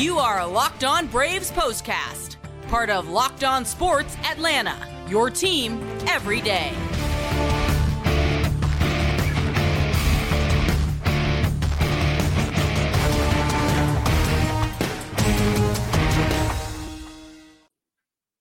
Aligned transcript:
You 0.00 0.16
are 0.16 0.40
a 0.40 0.46
Locked 0.46 0.82
On 0.82 1.06
Braves 1.08 1.50
postcast, 1.50 2.36
part 2.68 2.88
of 2.88 3.10
Locked 3.10 3.44
On 3.44 3.66
Sports 3.66 4.16
Atlanta, 4.24 4.74
your 5.10 5.28
team 5.28 5.78
every 6.06 6.40
day. 6.40 6.72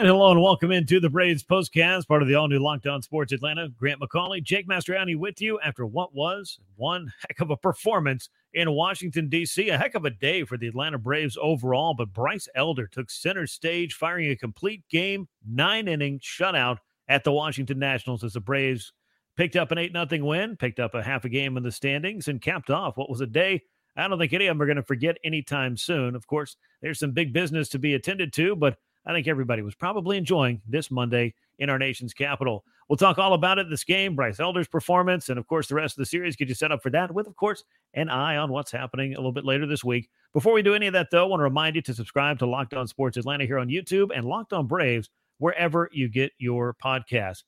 Hello 0.09 0.31
and 0.31 0.41
welcome 0.41 0.71
into 0.71 0.99
the 0.99 1.07
Braves 1.07 1.43
postcast, 1.43 2.07
part 2.07 2.23
of 2.23 2.27
the 2.27 2.33
all 2.33 2.47
new 2.47 2.57
Locked 2.57 2.87
On 2.87 2.99
Sports 2.99 3.31
Atlanta. 3.31 3.69
Grant 3.69 4.01
McAuley, 4.01 4.41
Jake 4.41 4.67
Mastriani 4.67 5.15
with 5.15 5.39
you 5.39 5.59
after 5.59 5.85
what 5.85 6.15
was 6.15 6.57
one 6.77 7.13
heck 7.19 7.39
of 7.41 7.51
a 7.51 7.55
performance 7.55 8.27
in 8.55 8.71
Washington, 8.71 9.29
D.C. 9.29 9.69
A 9.69 9.77
heck 9.77 9.93
of 9.93 10.05
a 10.05 10.09
day 10.09 10.43
for 10.45 10.57
the 10.57 10.65
Atlanta 10.65 10.97
Braves 10.97 11.37
overall, 11.39 11.93
but 11.93 12.11
Bryce 12.11 12.47
Elder 12.55 12.87
took 12.87 13.11
center 13.11 13.45
stage, 13.45 13.93
firing 13.93 14.31
a 14.31 14.35
complete 14.35 14.81
game, 14.89 15.27
nine 15.47 15.87
inning 15.87 16.17
shutout 16.17 16.79
at 17.07 17.23
the 17.23 17.31
Washington 17.31 17.77
Nationals 17.77 18.23
as 18.23 18.33
the 18.33 18.39
Braves 18.39 18.91
picked 19.37 19.57
up 19.57 19.71
an 19.71 19.77
8 19.77 19.93
0 20.09 20.25
win, 20.25 20.57
picked 20.57 20.79
up 20.79 20.95
a 20.95 21.03
half 21.03 21.23
a 21.25 21.29
game 21.29 21.55
in 21.55 21.61
the 21.61 21.71
standings, 21.71 22.27
and 22.27 22.41
capped 22.41 22.71
off 22.71 22.97
what 22.97 23.11
was 23.11 23.21
a 23.21 23.27
day 23.27 23.61
I 23.95 24.07
don't 24.07 24.19
think 24.19 24.33
any 24.33 24.47
of 24.47 24.55
them 24.55 24.61
are 24.61 24.65
going 24.65 24.77
to 24.77 24.83
forget 24.83 25.17
anytime 25.23 25.75
soon. 25.75 26.15
Of 26.15 26.25
course, 26.27 26.55
there's 26.81 26.99
some 26.99 27.11
big 27.11 27.33
business 27.33 27.69
to 27.69 27.79
be 27.79 27.95
attended 27.95 28.31
to, 28.33 28.55
but 28.55 28.77
I 29.09 29.13
think 29.13 29.27
everybody 29.27 29.63
was 29.63 29.73
probably 29.73 30.17
enjoying 30.17 30.61
this 30.67 30.91
Monday 30.91 31.33
in 31.57 31.67
our 31.67 31.79
nation's 31.79 32.13
capital. 32.13 32.63
We'll 32.87 32.97
talk 32.97 33.17
all 33.17 33.33
about 33.33 33.57
it 33.57 33.67
this 33.67 33.83
game, 33.83 34.15
Bryce 34.15 34.39
Elder's 34.39 34.67
performance, 34.67 35.29
and 35.29 35.39
of 35.39 35.47
course, 35.47 35.67
the 35.67 35.73
rest 35.73 35.97
of 35.97 36.03
the 36.03 36.05
series. 36.05 36.35
Get 36.35 36.47
you 36.47 36.53
set 36.53 36.71
up 36.71 36.83
for 36.83 36.91
that 36.91 37.11
with, 37.11 37.25
of 37.25 37.35
course, 37.35 37.63
an 37.95 38.07
eye 38.07 38.37
on 38.37 38.51
what's 38.51 38.71
happening 38.71 39.13
a 39.13 39.17
little 39.17 39.31
bit 39.31 39.45
later 39.45 39.65
this 39.65 39.83
week. 39.83 40.11
Before 40.31 40.53
we 40.53 40.61
do 40.61 40.75
any 40.75 40.85
of 40.85 40.93
that, 40.93 41.07
though, 41.09 41.25
I 41.25 41.27
want 41.27 41.39
to 41.39 41.45
remind 41.45 41.75
you 41.75 41.81
to 41.81 41.93
subscribe 41.95 42.37
to 42.37 42.45
Locked 42.45 42.75
On 42.75 42.87
Sports 42.87 43.17
Atlanta 43.17 43.45
here 43.45 43.57
on 43.57 43.67
YouTube 43.67 44.09
and 44.15 44.25
Locked 44.25 44.53
On 44.53 44.67
Braves 44.67 45.09
wherever 45.39 45.89
you 45.91 46.07
get 46.07 46.31
your 46.37 46.75
podcasts. 46.75 47.45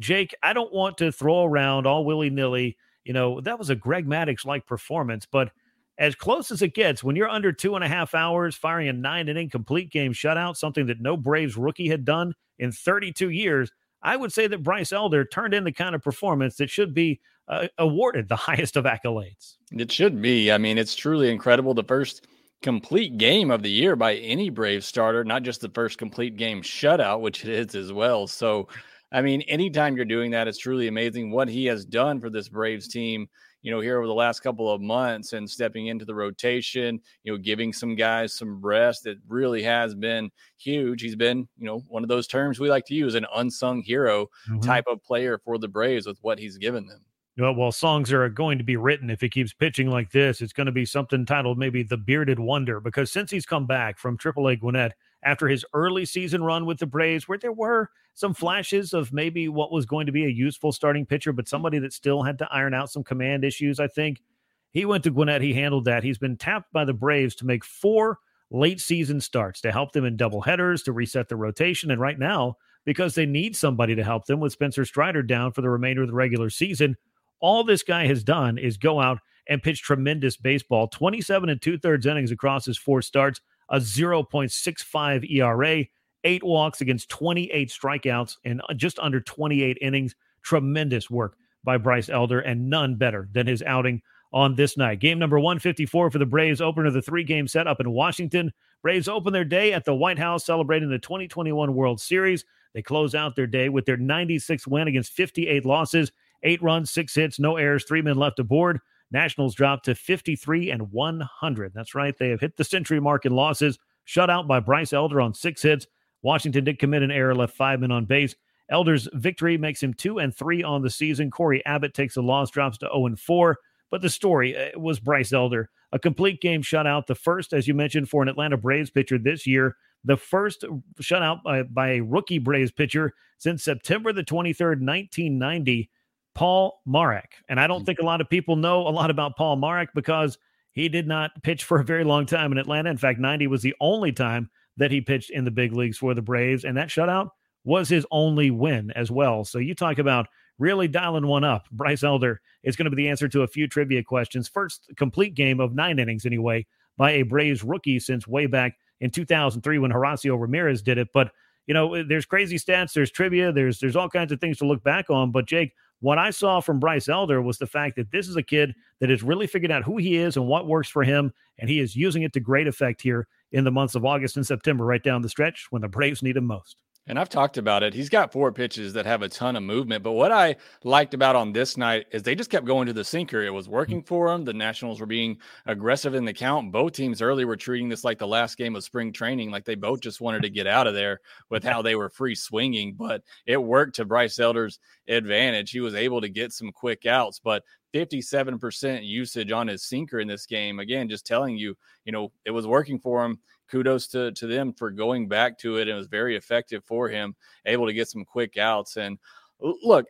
Jake, 0.00 0.34
I 0.42 0.52
don't 0.52 0.74
want 0.74 0.98
to 0.98 1.12
throw 1.12 1.44
around 1.44 1.86
all 1.86 2.04
willy 2.04 2.28
nilly. 2.30 2.76
You 3.04 3.12
know, 3.12 3.40
that 3.42 3.56
was 3.56 3.70
a 3.70 3.76
Greg 3.76 4.04
Maddux 4.04 4.44
like 4.44 4.66
performance, 4.66 5.28
but 5.30 5.52
as 5.98 6.14
close 6.14 6.50
as 6.50 6.62
it 6.62 6.74
gets 6.74 7.04
when 7.04 7.16
you're 7.16 7.28
under 7.28 7.52
two 7.52 7.76
and 7.76 7.84
a 7.84 7.88
half 7.88 8.14
hours 8.14 8.56
firing 8.56 8.88
a 8.88 8.92
nine 8.92 9.28
inning 9.28 9.48
complete 9.48 9.90
game 9.90 10.12
shutout, 10.12 10.56
something 10.56 10.86
that 10.86 11.00
no 11.00 11.16
Braves 11.16 11.56
rookie 11.56 11.88
had 11.88 12.04
done 12.04 12.34
in 12.58 12.72
32 12.72 13.30
years. 13.30 13.70
I 14.02 14.16
would 14.16 14.32
say 14.32 14.46
that 14.48 14.62
Bryce 14.62 14.92
Elder 14.92 15.24
turned 15.24 15.54
in 15.54 15.64
the 15.64 15.72
kind 15.72 15.94
of 15.94 16.02
performance 16.02 16.56
that 16.56 16.68
should 16.68 16.92
be 16.92 17.20
uh, 17.48 17.68
awarded 17.78 18.28
the 18.28 18.36
highest 18.36 18.76
of 18.76 18.84
accolades. 18.84 19.54
It 19.72 19.90
should 19.90 20.20
be. 20.20 20.52
I 20.52 20.58
mean, 20.58 20.78
it's 20.78 20.94
truly 20.94 21.30
incredible. 21.30 21.74
The 21.74 21.84
first 21.84 22.26
complete 22.62 23.18
game 23.18 23.50
of 23.50 23.62
the 23.62 23.70
year 23.70 23.94
by 23.94 24.14
any 24.16 24.50
Brave 24.50 24.84
starter, 24.84 25.24
not 25.24 25.42
just 25.42 25.60
the 25.60 25.68
first 25.68 25.98
complete 25.98 26.36
game 26.36 26.62
shutout, 26.62 27.20
which 27.20 27.44
it 27.44 27.50
is 27.50 27.74
as 27.74 27.92
well. 27.92 28.26
So, 28.26 28.68
I 29.12 29.22
mean, 29.22 29.42
anytime 29.42 29.96
you're 29.96 30.04
doing 30.04 30.30
that, 30.32 30.48
it's 30.48 30.58
truly 30.58 30.88
amazing 30.88 31.30
what 31.30 31.48
he 31.48 31.66
has 31.66 31.84
done 31.84 32.20
for 32.20 32.30
this 32.30 32.48
Braves 32.48 32.88
team 32.88 33.28
you 33.64 33.70
know, 33.70 33.80
here 33.80 33.96
over 33.96 34.06
the 34.06 34.14
last 34.14 34.40
couple 34.40 34.70
of 34.70 34.82
months 34.82 35.32
and 35.32 35.48
stepping 35.48 35.86
into 35.86 36.04
the 36.04 36.14
rotation, 36.14 37.00
you 37.22 37.32
know, 37.32 37.38
giving 37.38 37.72
some 37.72 37.96
guys 37.96 38.34
some 38.34 38.60
rest. 38.60 39.06
It 39.06 39.16
really 39.26 39.62
has 39.62 39.94
been 39.94 40.30
huge. 40.58 41.00
He's 41.00 41.16
been, 41.16 41.48
you 41.56 41.66
know, 41.66 41.82
one 41.88 42.02
of 42.02 42.10
those 42.10 42.26
terms 42.26 42.60
we 42.60 42.68
like 42.68 42.84
to 42.86 42.94
use, 42.94 43.14
an 43.14 43.26
unsung 43.34 43.80
hero 43.80 44.26
mm-hmm. 44.48 44.60
type 44.60 44.84
of 44.86 45.02
player 45.02 45.40
for 45.42 45.56
the 45.56 45.66
Braves 45.66 46.06
with 46.06 46.18
what 46.20 46.38
he's 46.38 46.58
given 46.58 46.86
them. 46.86 47.00
Well, 47.38 47.54
well, 47.54 47.72
songs 47.72 48.12
are 48.12 48.28
going 48.28 48.58
to 48.58 48.64
be 48.64 48.76
written 48.76 49.08
if 49.08 49.22
he 49.22 49.30
keeps 49.30 49.54
pitching 49.54 49.88
like 49.88 50.12
this. 50.12 50.42
It's 50.42 50.52
going 50.52 50.66
to 50.66 50.72
be 50.72 50.84
something 50.84 51.24
titled 51.24 51.58
maybe 51.58 51.82
The 51.82 51.96
Bearded 51.96 52.38
Wonder 52.38 52.80
because 52.80 53.10
since 53.10 53.30
he's 53.30 53.46
come 53.46 53.66
back 53.66 53.98
from 53.98 54.18
AAA 54.18 54.60
Gwinnett, 54.60 54.92
after 55.24 55.48
his 55.48 55.64
early 55.72 56.04
season 56.04 56.44
run 56.44 56.66
with 56.66 56.78
the 56.78 56.86
Braves, 56.86 57.26
where 57.26 57.38
there 57.38 57.52
were 57.52 57.90
some 58.14 58.34
flashes 58.34 58.92
of 58.92 59.12
maybe 59.12 59.48
what 59.48 59.72
was 59.72 59.86
going 59.86 60.06
to 60.06 60.12
be 60.12 60.24
a 60.24 60.28
useful 60.28 60.72
starting 60.72 61.06
pitcher, 61.06 61.32
but 61.32 61.44
mm-hmm. 61.44 61.50
somebody 61.50 61.78
that 61.80 61.92
still 61.92 62.22
had 62.22 62.38
to 62.38 62.48
iron 62.52 62.74
out 62.74 62.90
some 62.90 63.04
command 63.04 63.44
issues. 63.44 63.80
I 63.80 63.88
think 63.88 64.22
he 64.70 64.84
went 64.84 65.04
to 65.04 65.10
Gwinnett. 65.10 65.42
He 65.42 65.54
handled 65.54 65.86
that. 65.86 66.04
He's 66.04 66.18
been 66.18 66.36
tapped 66.36 66.72
by 66.72 66.84
the 66.84 66.92
Braves 66.92 67.34
to 67.36 67.46
make 67.46 67.64
four 67.64 68.18
late 68.50 68.80
season 68.80 69.20
starts 69.20 69.60
to 69.62 69.72
help 69.72 69.92
them 69.92 70.04
in 70.04 70.16
double 70.16 70.42
headers 70.42 70.82
to 70.82 70.92
reset 70.92 71.28
the 71.28 71.36
rotation. 71.36 71.90
And 71.90 72.00
right 72.00 72.18
now, 72.18 72.56
because 72.84 73.14
they 73.14 73.26
need 73.26 73.56
somebody 73.56 73.94
to 73.94 74.04
help 74.04 74.26
them 74.26 74.40
with 74.40 74.52
Spencer 74.52 74.84
Strider 74.84 75.22
down 75.22 75.52
for 75.52 75.62
the 75.62 75.70
remainder 75.70 76.02
of 76.02 76.08
the 76.08 76.14
regular 76.14 76.50
season, 76.50 76.96
all 77.40 77.64
this 77.64 77.82
guy 77.82 78.06
has 78.06 78.22
done 78.22 78.58
is 78.58 78.76
go 78.76 79.00
out 79.00 79.18
and 79.48 79.62
pitch 79.62 79.82
tremendous 79.82 80.36
baseball 80.36 80.88
27 80.88 81.48
and 81.48 81.60
two 81.60 81.78
thirds 81.78 82.06
innings 82.06 82.30
across 82.30 82.64
his 82.64 82.78
four 82.78 83.02
starts 83.02 83.40
a 83.68 83.78
0.65 83.78 85.30
ERA, 85.30 85.84
eight 86.24 86.42
walks 86.42 86.80
against 86.80 87.08
28 87.08 87.68
strikeouts 87.70 88.36
and 88.44 88.60
uh, 88.68 88.74
just 88.74 88.98
under 88.98 89.20
28 89.20 89.78
innings. 89.80 90.14
Tremendous 90.42 91.10
work 91.10 91.36
by 91.64 91.78
Bryce 91.78 92.10
Elder, 92.10 92.40
and 92.40 92.68
none 92.68 92.96
better 92.96 93.28
than 93.32 93.46
his 93.46 93.62
outing 93.62 94.02
on 94.32 94.54
this 94.54 94.76
night. 94.76 95.00
Game 95.00 95.18
number 95.18 95.38
154 95.38 96.10
for 96.10 96.18
the 96.18 96.26
Braves, 96.26 96.60
opener 96.60 96.86
of 96.86 96.92
the 96.92 97.00
three 97.00 97.24
game 97.24 97.48
set 97.48 97.66
up 97.66 97.80
in 97.80 97.90
Washington. 97.90 98.52
Braves 98.82 99.08
open 99.08 99.32
their 99.32 99.44
day 99.44 99.72
at 99.72 99.84
the 99.84 99.94
White 99.94 100.18
House 100.18 100.44
celebrating 100.44 100.90
the 100.90 100.98
2021 100.98 101.74
World 101.74 102.00
Series. 102.00 102.44
They 102.74 102.82
close 102.82 103.14
out 103.14 103.36
their 103.36 103.46
day 103.46 103.68
with 103.68 103.86
their 103.86 103.96
96th 103.96 104.66
win 104.66 104.88
against 104.88 105.12
58 105.12 105.64
losses, 105.64 106.12
eight 106.42 106.62
runs, 106.62 106.90
six 106.90 107.14
hits, 107.14 107.38
no 107.38 107.56
errors, 107.56 107.84
three 107.84 108.02
men 108.02 108.16
left 108.16 108.40
aboard. 108.40 108.80
Nationals 109.14 109.54
dropped 109.54 109.84
to 109.84 109.94
53 109.94 110.70
and 110.70 110.90
100. 110.90 111.72
That's 111.72 111.94
right. 111.94 112.18
They 112.18 112.30
have 112.30 112.40
hit 112.40 112.56
the 112.56 112.64
century 112.64 113.00
mark 113.00 113.24
in 113.24 113.32
losses, 113.32 113.78
shut 114.04 114.28
out 114.28 114.48
by 114.48 114.58
Bryce 114.58 114.92
Elder 114.92 115.20
on 115.20 115.32
six 115.32 115.62
hits. 115.62 115.86
Washington 116.22 116.64
did 116.64 116.80
commit 116.80 117.02
an 117.02 117.12
error, 117.12 117.34
left 117.34 117.56
five 117.56 117.80
men 117.80 117.92
on 117.92 118.06
base. 118.06 118.34
Elder's 118.70 119.08
victory 119.12 119.56
makes 119.56 119.80
him 119.80 119.94
two 119.94 120.18
and 120.18 120.34
three 120.34 120.64
on 120.64 120.82
the 120.82 120.90
season. 120.90 121.30
Cory 121.30 121.64
Abbott 121.64 121.94
takes 121.94 122.16
a 122.16 122.22
loss, 122.22 122.50
drops 122.50 122.76
to 122.78 122.86
0 122.86 123.06
and 123.06 123.20
4. 123.20 123.56
But 123.90 124.02
the 124.02 124.10
story 124.10 124.56
uh, 124.56 124.78
was 124.78 124.98
Bryce 124.98 125.32
Elder, 125.32 125.70
a 125.92 125.98
complete 125.98 126.40
game 126.40 126.62
shutout, 126.62 127.06
the 127.06 127.14
first, 127.14 127.52
as 127.52 127.68
you 127.68 127.74
mentioned, 127.74 128.08
for 128.08 128.22
an 128.22 128.28
Atlanta 128.28 128.56
Braves 128.56 128.90
pitcher 128.90 129.18
this 129.18 129.46
year, 129.46 129.76
the 130.02 130.16
first 130.16 130.64
shutout 131.00 131.44
by, 131.44 131.62
by 131.62 131.92
a 131.92 132.00
rookie 132.00 132.38
Braves 132.38 132.72
pitcher 132.72 133.12
since 133.38 133.62
September 133.62 134.12
the 134.12 134.24
23rd, 134.24 134.80
1990. 134.80 135.88
Paul 136.34 136.80
Marak. 136.86 137.32
And 137.48 137.60
I 137.60 137.66
don't 137.66 137.82
mm. 137.82 137.86
think 137.86 137.98
a 137.98 138.04
lot 138.04 138.20
of 138.20 138.28
people 138.28 138.56
know 138.56 138.86
a 138.86 138.90
lot 138.90 139.10
about 139.10 139.36
Paul 139.36 139.56
Marak 139.56 139.88
because 139.94 140.38
he 140.72 140.88
did 140.88 141.06
not 141.06 141.30
pitch 141.42 141.64
for 141.64 141.80
a 141.80 141.84
very 141.84 142.04
long 142.04 142.26
time 142.26 142.52
in 142.52 142.58
Atlanta. 142.58 142.90
In 142.90 142.96
fact, 142.96 143.18
90 143.18 143.46
was 143.46 143.62
the 143.62 143.74
only 143.80 144.12
time 144.12 144.50
that 144.76 144.90
he 144.90 145.00
pitched 145.00 145.30
in 145.30 145.44
the 145.44 145.50
big 145.50 145.72
leagues 145.72 145.98
for 145.98 146.14
the 146.14 146.22
Braves. 146.22 146.64
And 146.64 146.76
that 146.76 146.88
shutout 146.88 147.30
was 147.64 147.88
his 147.88 148.06
only 148.10 148.50
win 148.50 148.90
as 148.92 149.10
well. 149.10 149.44
So 149.44 149.58
you 149.58 149.74
talk 149.74 149.98
about 149.98 150.26
really 150.58 150.88
dialing 150.88 151.26
one 151.26 151.44
up. 151.44 151.66
Bryce 151.72 152.02
Elder 152.02 152.40
is 152.62 152.76
going 152.76 152.84
to 152.84 152.94
be 152.94 153.02
the 153.02 153.08
answer 153.08 153.28
to 153.28 153.42
a 153.42 153.48
few 153.48 153.68
trivia 153.68 154.02
questions. 154.02 154.48
First 154.48 154.90
complete 154.96 155.34
game 155.34 155.60
of 155.60 155.74
nine 155.74 155.98
innings, 155.98 156.26
anyway, 156.26 156.66
by 156.96 157.12
a 157.12 157.22
Braves 157.22 157.62
rookie 157.62 157.98
since 158.00 158.26
way 158.26 158.46
back 158.46 158.76
in 159.00 159.10
2003 159.10 159.78
when 159.78 159.92
Horacio 159.92 160.40
Ramirez 160.40 160.82
did 160.82 160.98
it. 160.98 161.08
But 161.12 161.32
you 161.66 161.74
know, 161.74 162.02
there's 162.02 162.26
crazy 162.26 162.58
stats, 162.58 162.92
there's 162.92 163.10
trivia, 163.10 163.50
there's 163.50 163.78
there's 163.78 163.96
all 163.96 164.08
kinds 164.08 164.32
of 164.32 164.40
things 164.40 164.58
to 164.58 164.66
look 164.66 164.82
back 164.82 165.08
on. 165.08 165.30
But 165.30 165.46
Jake, 165.46 165.72
what 166.04 166.18
I 166.18 166.28
saw 166.28 166.60
from 166.60 166.80
Bryce 166.80 167.08
Elder 167.08 167.40
was 167.40 167.56
the 167.56 167.66
fact 167.66 167.96
that 167.96 168.10
this 168.10 168.28
is 168.28 168.36
a 168.36 168.42
kid 168.42 168.74
that 169.00 169.08
has 169.08 169.22
really 169.22 169.46
figured 169.46 169.72
out 169.72 169.84
who 169.84 169.96
he 169.96 170.18
is 170.18 170.36
and 170.36 170.46
what 170.46 170.66
works 170.66 170.90
for 170.90 171.02
him, 171.02 171.32
and 171.58 171.70
he 171.70 171.80
is 171.80 171.96
using 171.96 172.24
it 172.24 172.34
to 172.34 172.40
great 172.40 172.66
effect 172.66 173.00
here 173.00 173.26
in 173.52 173.64
the 173.64 173.70
months 173.70 173.94
of 173.94 174.04
August 174.04 174.36
and 174.36 174.46
September, 174.46 174.84
right 174.84 175.02
down 175.02 175.22
the 175.22 175.30
stretch 175.30 175.68
when 175.70 175.80
the 175.80 175.88
Braves 175.88 176.22
need 176.22 176.36
him 176.36 176.44
most. 176.44 176.76
And 177.06 177.18
I've 177.18 177.28
talked 177.28 177.58
about 177.58 177.82
it. 177.82 177.92
He's 177.92 178.08
got 178.08 178.32
four 178.32 178.50
pitches 178.50 178.94
that 178.94 179.04
have 179.04 179.20
a 179.20 179.28
ton 179.28 179.56
of 179.56 179.62
movement. 179.62 180.02
But 180.02 180.12
what 180.12 180.32
I 180.32 180.56
liked 180.84 181.12
about 181.12 181.36
on 181.36 181.52
this 181.52 181.76
night 181.76 182.06
is 182.12 182.22
they 182.22 182.34
just 182.34 182.48
kept 182.48 182.64
going 182.64 182.86
to 182.86 182.94
the 182.94 183.04
sinker. 183.04 183.42
It 183.42 183.52
was 183.52 183.68
working 183.68 183.98
mm-hmm. 183.98 184.06
for 184.06 184.30
them. 184.30 184.44
The 184.44 184.54
Nationals 184.54 185.00
were 185.00 185.06
being 185.06 185.36
aggressive 185.66 186.14
in 186.14 186.24
the 186.24 186.32
count. 186.32 186.72
Both 186.72 186.92
teams 186.92 187.20
early 187.20 187.44
were 187.44 187.56
treating 187.56 187.90
this 187.90 188.04
like 188.04 188.18
the 188.18 188.26
last 188.26 188.56
game 188.56 188.74
of 188.74 188.84
spring 188.84 189.12
training, 189.12 189.50
like 189.50 189.66
they 189.66 189.74
both 189.74 190.00
just 190.00 190.22
wanted 190.22 190.42
to 190.42 190.50
get 190.50 190.66
out 190.66 190.86
of 190.86 190.94
there 190.94 191.20
with 191.50 191.62
how 191.62 191.82
they 191.82 191.94
were 191.94 192.08
free 192.08 192.34
swinging. 192.34 192.94
But 192.94 193.22
it 193.44 193.62
worked 193.62 193.96
to 193.96 194.06
Bryce 194.06 194.38
Elder's 194.38 194.78
advantage. 195.06 195.72
He 195.72 195.80
was 195.80 195.94
able 195.94 196.22
to 196.22 196.28
get 196.30 196.52
some 196.52 196.72
quick 196.72 197.04
outs. 197.04 197.38
But 197.38 197.64
57% 197.94 199.06
usage 199.06 199.52
on 199.52 199.68
his 199.68 199.84
sinker 199.84 200.18
in 200.18 200.26
this 200.26 200.46
game. 200.46 200.80
Again, 200.80 201.08
just 201.08 201.26
telling 201.26 201.56
you, 201.56 201.76
you 202.04 202.12
know, 202.12 202.32
it 202.44 202.50
was 202.50 202.66
working 202.66 202.98
for 202.98 203.24
him 203.24 203.38
kudos 203.70 204.06
to 204.08 204.32
to 204.32 204.46
them 204.46 204.72
for 204.72 204.90
going 204.90 205.28
back 205.28 205.58
to 205.58 205.76
it. 205.76 205.88
It 205.88 205.94
was 205.94 206.06
very 206.06 206.36
effective 206.36 206.84
for 206.84 207.08
him, 207.08 207.34
able 207.66 207.86
to 207.86 207.92
get 207.92 208.08
some 208.08 208.24
quick 208.24 208.56
outs. 208.58 208.96
And 208.96 209.18
look, 209.60 210.06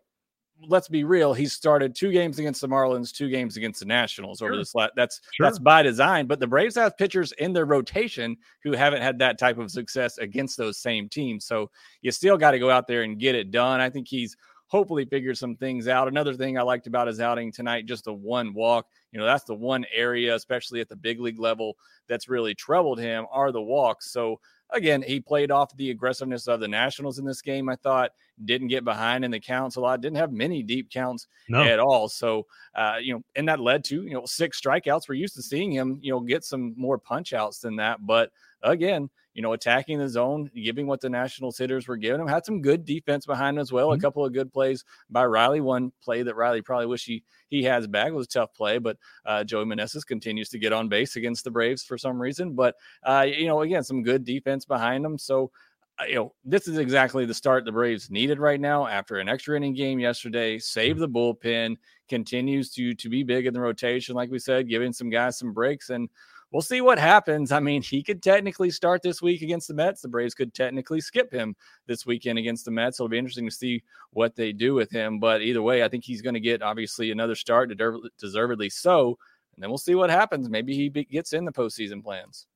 let's 0.68 0.88
be 0.88 1.04
real. 1.04 1.34
He 1.34 1.46
started 1.46 1.94
two 1.94 2.12
games 2.12 2.38
against 2.38 2.60
the 2.60 2.68
Marlins, 2.68 3.12
two 3.12 3.28
games 3.28 3.56
against 3.56 3.80
the 3.80 3.86
Nationals 3.86 4.42
over 4.42 4.52
sure. 4.52 4.58
this. 4.58 4.72
That's 4.96 5.20
sure. 5.32 5.44
that's 5.44 5.58
by 5.58 5.82
design. 5.82 6.26
But 6.26 6.40
the 6.40 6.46
Braves 6.46 6.76
have 6.76 6.96
pitchers 6.96 7.32
in 7.32 7.52
their 7.52 7.66
rotation 7.66 8.36
who 8.62 8.72
haven't 8.72 9.02
had 9.02 9.18
that 9.18 9.38
type 9.38 9.58
of 9.58 9.70
success 9.70 10.18
against 10.18 10.56
those 10.56 10.78
same 10.78 11.08
teams. 11.08 11.44
So 11.44 11.70
you 12.02 12.10
still 12.10 12.36
got 12.36 12.52
to 12.52 12.58
go 12.58 12.70
out 12.70 12.86
there 12.86 13.02
and 13.02 13.18
get 13.18 13.34
it 13.34 13.50
done. 13.50 13.80
I 13.80 13.90
think 13.90 14.08
he's 14.08 14.36
hopefully 14.66 15.05
figure 15.05 15.34
some 15.34 15.56
things 15.56 15.88
out. 15.88 16.08
Another 16.08 16.34
thing 16.34 16.58
I 16.58 16.62
liked 16.62 16.87
about 16.87 17.06
his 17.06 17.20
outing 17.20 17.52
tonight, 17.52 17.87
just 17.87 18.05
the 18.05 18.14
one 18.14 18.55
walk. 18.55 18.87
You 19.12 19.20
know, 19.20 19.26
that's 19.26 19.44
the 19.44 19.55
one 19.55 19.84
area, 19.94 20.34
especially 20.34 20.81
at 20.81 20.88
the 20.88 20.96
big 20.96 21.20
league 21.20 21.38
level, 21.38 21.76
that's 22.08 22.28
really 22.28 22.55
troubled 22.55 22.99
him 22.99 23.26
are 23.31 23.52
the 23.52 23.62
walks. 23.62 24.11
So 24.11 24.40
again, 24.70 25.02
he 25.02 25.20
played 25.20 25.50
off 25.50 25.76
the 25.76 25.90
aggressiveness 25.90 26.49
of 26.49 26.61
the 26.61 26.69
Nationals 26.69 27.19
in 27.19 27.25
this 27.25 27.40
game. 27.40 27.69
I 27.69 27.76
thought 27.76 28.11
didn't 28.44 28.69
get 28.69 28.84
behind 28.84 29.25
in 29.25 29.31
the 29.31 29.40
counts 29.40 29.76
a 29.76 29.81
lot, 29.81 30.00
didn't 30.00 30.16
have 30.16 30.32
many 30.32 30.62
deep 30.62 30.90
counts 30.90 31.28
no. 31.49 31.62
at 31.62 31.78
all. 31.78 32.08
So, 32.08 32.46
uh, 32.75 32.96
you 33.00 33.14
know, 33.14 33.22
and 33.37 33.49
that 33.49 33.61
led 33.61 33.84
to, 33.84 34.02
you 34.02 34.14
know, 34.14 34.26
six 34.26 34.61
strikeouts. 34.61 35.08
We're 35.08 35.14
used 35.14 35.37
to 35.37 35.43
seeing 35.43 35.70
him, 35.70 35.99
you 36.02 36.12
know, 36.12 36.20
get 36.20 36.44
some 36.44 36.75
more 36.76 36.99
punch 36.99 37.32
outs 37.32 37.61
than 37.61 37.76
that. 37.76 38.05
But 38.05 38.31
again, 38.62 39.08
you 39.34 39.42
know, 39.42 39.52
attacking 39.52 39.98
the 39.98 40.08
zone, 40.08 40.50
giving 40.54 40.86
what 40.86 41.00
the 41.00 41.10
Nationals 41.10 41.58
hitters 41.58 41.88
were 41.88 41.96
giving 41.96 42.20
him. 42.20 42.28
Had 42.28 42.46
some 42.46 42.62
good 42.62 42.84
defense 42.84 43.26
behind 43.26 43.56
him 43.56 43.60
as 43.60 43.72
well. 43.72 43.88
Mm-hmm. 43.88 43.98
A 43.98 44.00
couple 44.00 44.25
of 44.25 44.32
good 44.32 44.52
plays 44.52 44.84
by 45.10 45.26
Riley. 45.26 45.60
One 45.60 45.92
play 46.02 46.22
that 46.22 46.36
Riley 46.36 46.62
probably 46.62 46.86
wish 46.86 47.04
he 47.04 47.25
he 47.48 47.64
has 47.64 47.86
back 47.86 48.12
was 48.12 48.26
a 48.26 48.28
tough 48.28 48.54
play, 48.54 48.78
but 48.78 48.96
uh, 49.26 49.44
Joey 49.44 49.64
Meneses 49.64 50.06
continues 50.06 50.48
to 50.50 50.58
get 50.58 50.72
on 50.72 50.88
base 50.88 51.16
against 51.16 51.44
the 51.44 51.50
Braves 51.50 51.82
for 51.82 51.98
some 51.98 52.20
reason. 52.20 52.54
But 52.54 52.76
uh, 53.02 53.26
you 53.28 53.46
know, 53.46 53.62
again, 53.62 53.82
some 53.82 54.02
good 54.02 54.25
defense 54.25 54.64
behind 54.64 55.04
him. 55.04 55.19
So 55.19 55.50
uh, 55.98 56.04
you 56.04 56.14
know, 56.16 56.34
this 56.44 56.66
is 56.66 56.78
exactly 56.78 57.25
the 57.25 57.34
start 57.34 57.64
the 57.64 57.72
Braves 57.72 58.10
needed 58.10 58.38
right 58.38 58.60
now 58.60 58.87
after 58.87 59.19
an 59.19 59.28
extra 59.28 59.56
inning 59.56 59.75
game 59.75 60.00
yesterday. 60.00 60.58
Save 60.58 60.98
the 60.98 61.08
bullpen, 61.08 61.76
continues 62.08 62.70
to 62.70 62.94
to 62.94 63.08
be 63.08 63.22
big 63.22 63.46
in 63.46 63.54
the 63.54 63.60
rotation, 63.60 64.14
like 64.14 64.30
we 64.30 64.38
said, 64.38 64.69
giving 64.69 64.92
some 64.92 65.10
guys 65.10 65.38
some 65.38 65.52
breaks 65.52 65.90
and 65.90 66.08
we'll 66.54 66.62
see 66.62 66.80
what 66.80 67.00
happens. 67.00 67.50
I 67.50 67.58
mean, 67.58 67.82
he 67.82 68.00
could 68.00 68.22
technically 68.22 68.70
start 68.70 69.02
this 69.02 69.20
week 69.20 69.42
against 69.42 69.66
the 69.66 69.74
Mets. 69.74 70.00
The 70.00 70.08
Braves 70.08 70.36
could 70.36 70.54
technically 70.54 71.00
skip 71.00 71.32
him 71.32 71.56
this 71.88 72.06
weekend 72.06 72.38
against 72.38 72.64
the 72.64 72.70
Mets. 72.70 72.96
So 72.96 73.04
It'll 73.04 73.10
be 73.10 73.18
interesting 73.18 73.46
to 73.46 73.50
see 73.50 73.82
what 74.12 74.36
they 74.36 74.52
do 74.52 74.72
with 74.72 74.88
him. 74.90 75.18
But 75.18 75.42
either 75.42 75.62
way, 75.62 75.82
I 75.82 75.88
think 75.88 76.04
he's 76.04 76.22
going 76.22 76.34
to 76.34 76.40
get 76.40 76.62
obviously 76.62 77.10
another 77.10 77.34
start, 77.34 77.72
deservedly 78.18 78.70
so. 78.70 79.18
And 79.56 79.62
then 79.62 79.68
we'll 79.68 79.78
see 79.78 79.96
what 79.96 80.10
happens. 80.10 80.48
Maybe 80.48 80.74
he 80.74 80.88
gets 80.88 81.32
in 81.32 81.44
the 81.44 81.52
postseason 81.52 82.02
plans. 82.02 82.46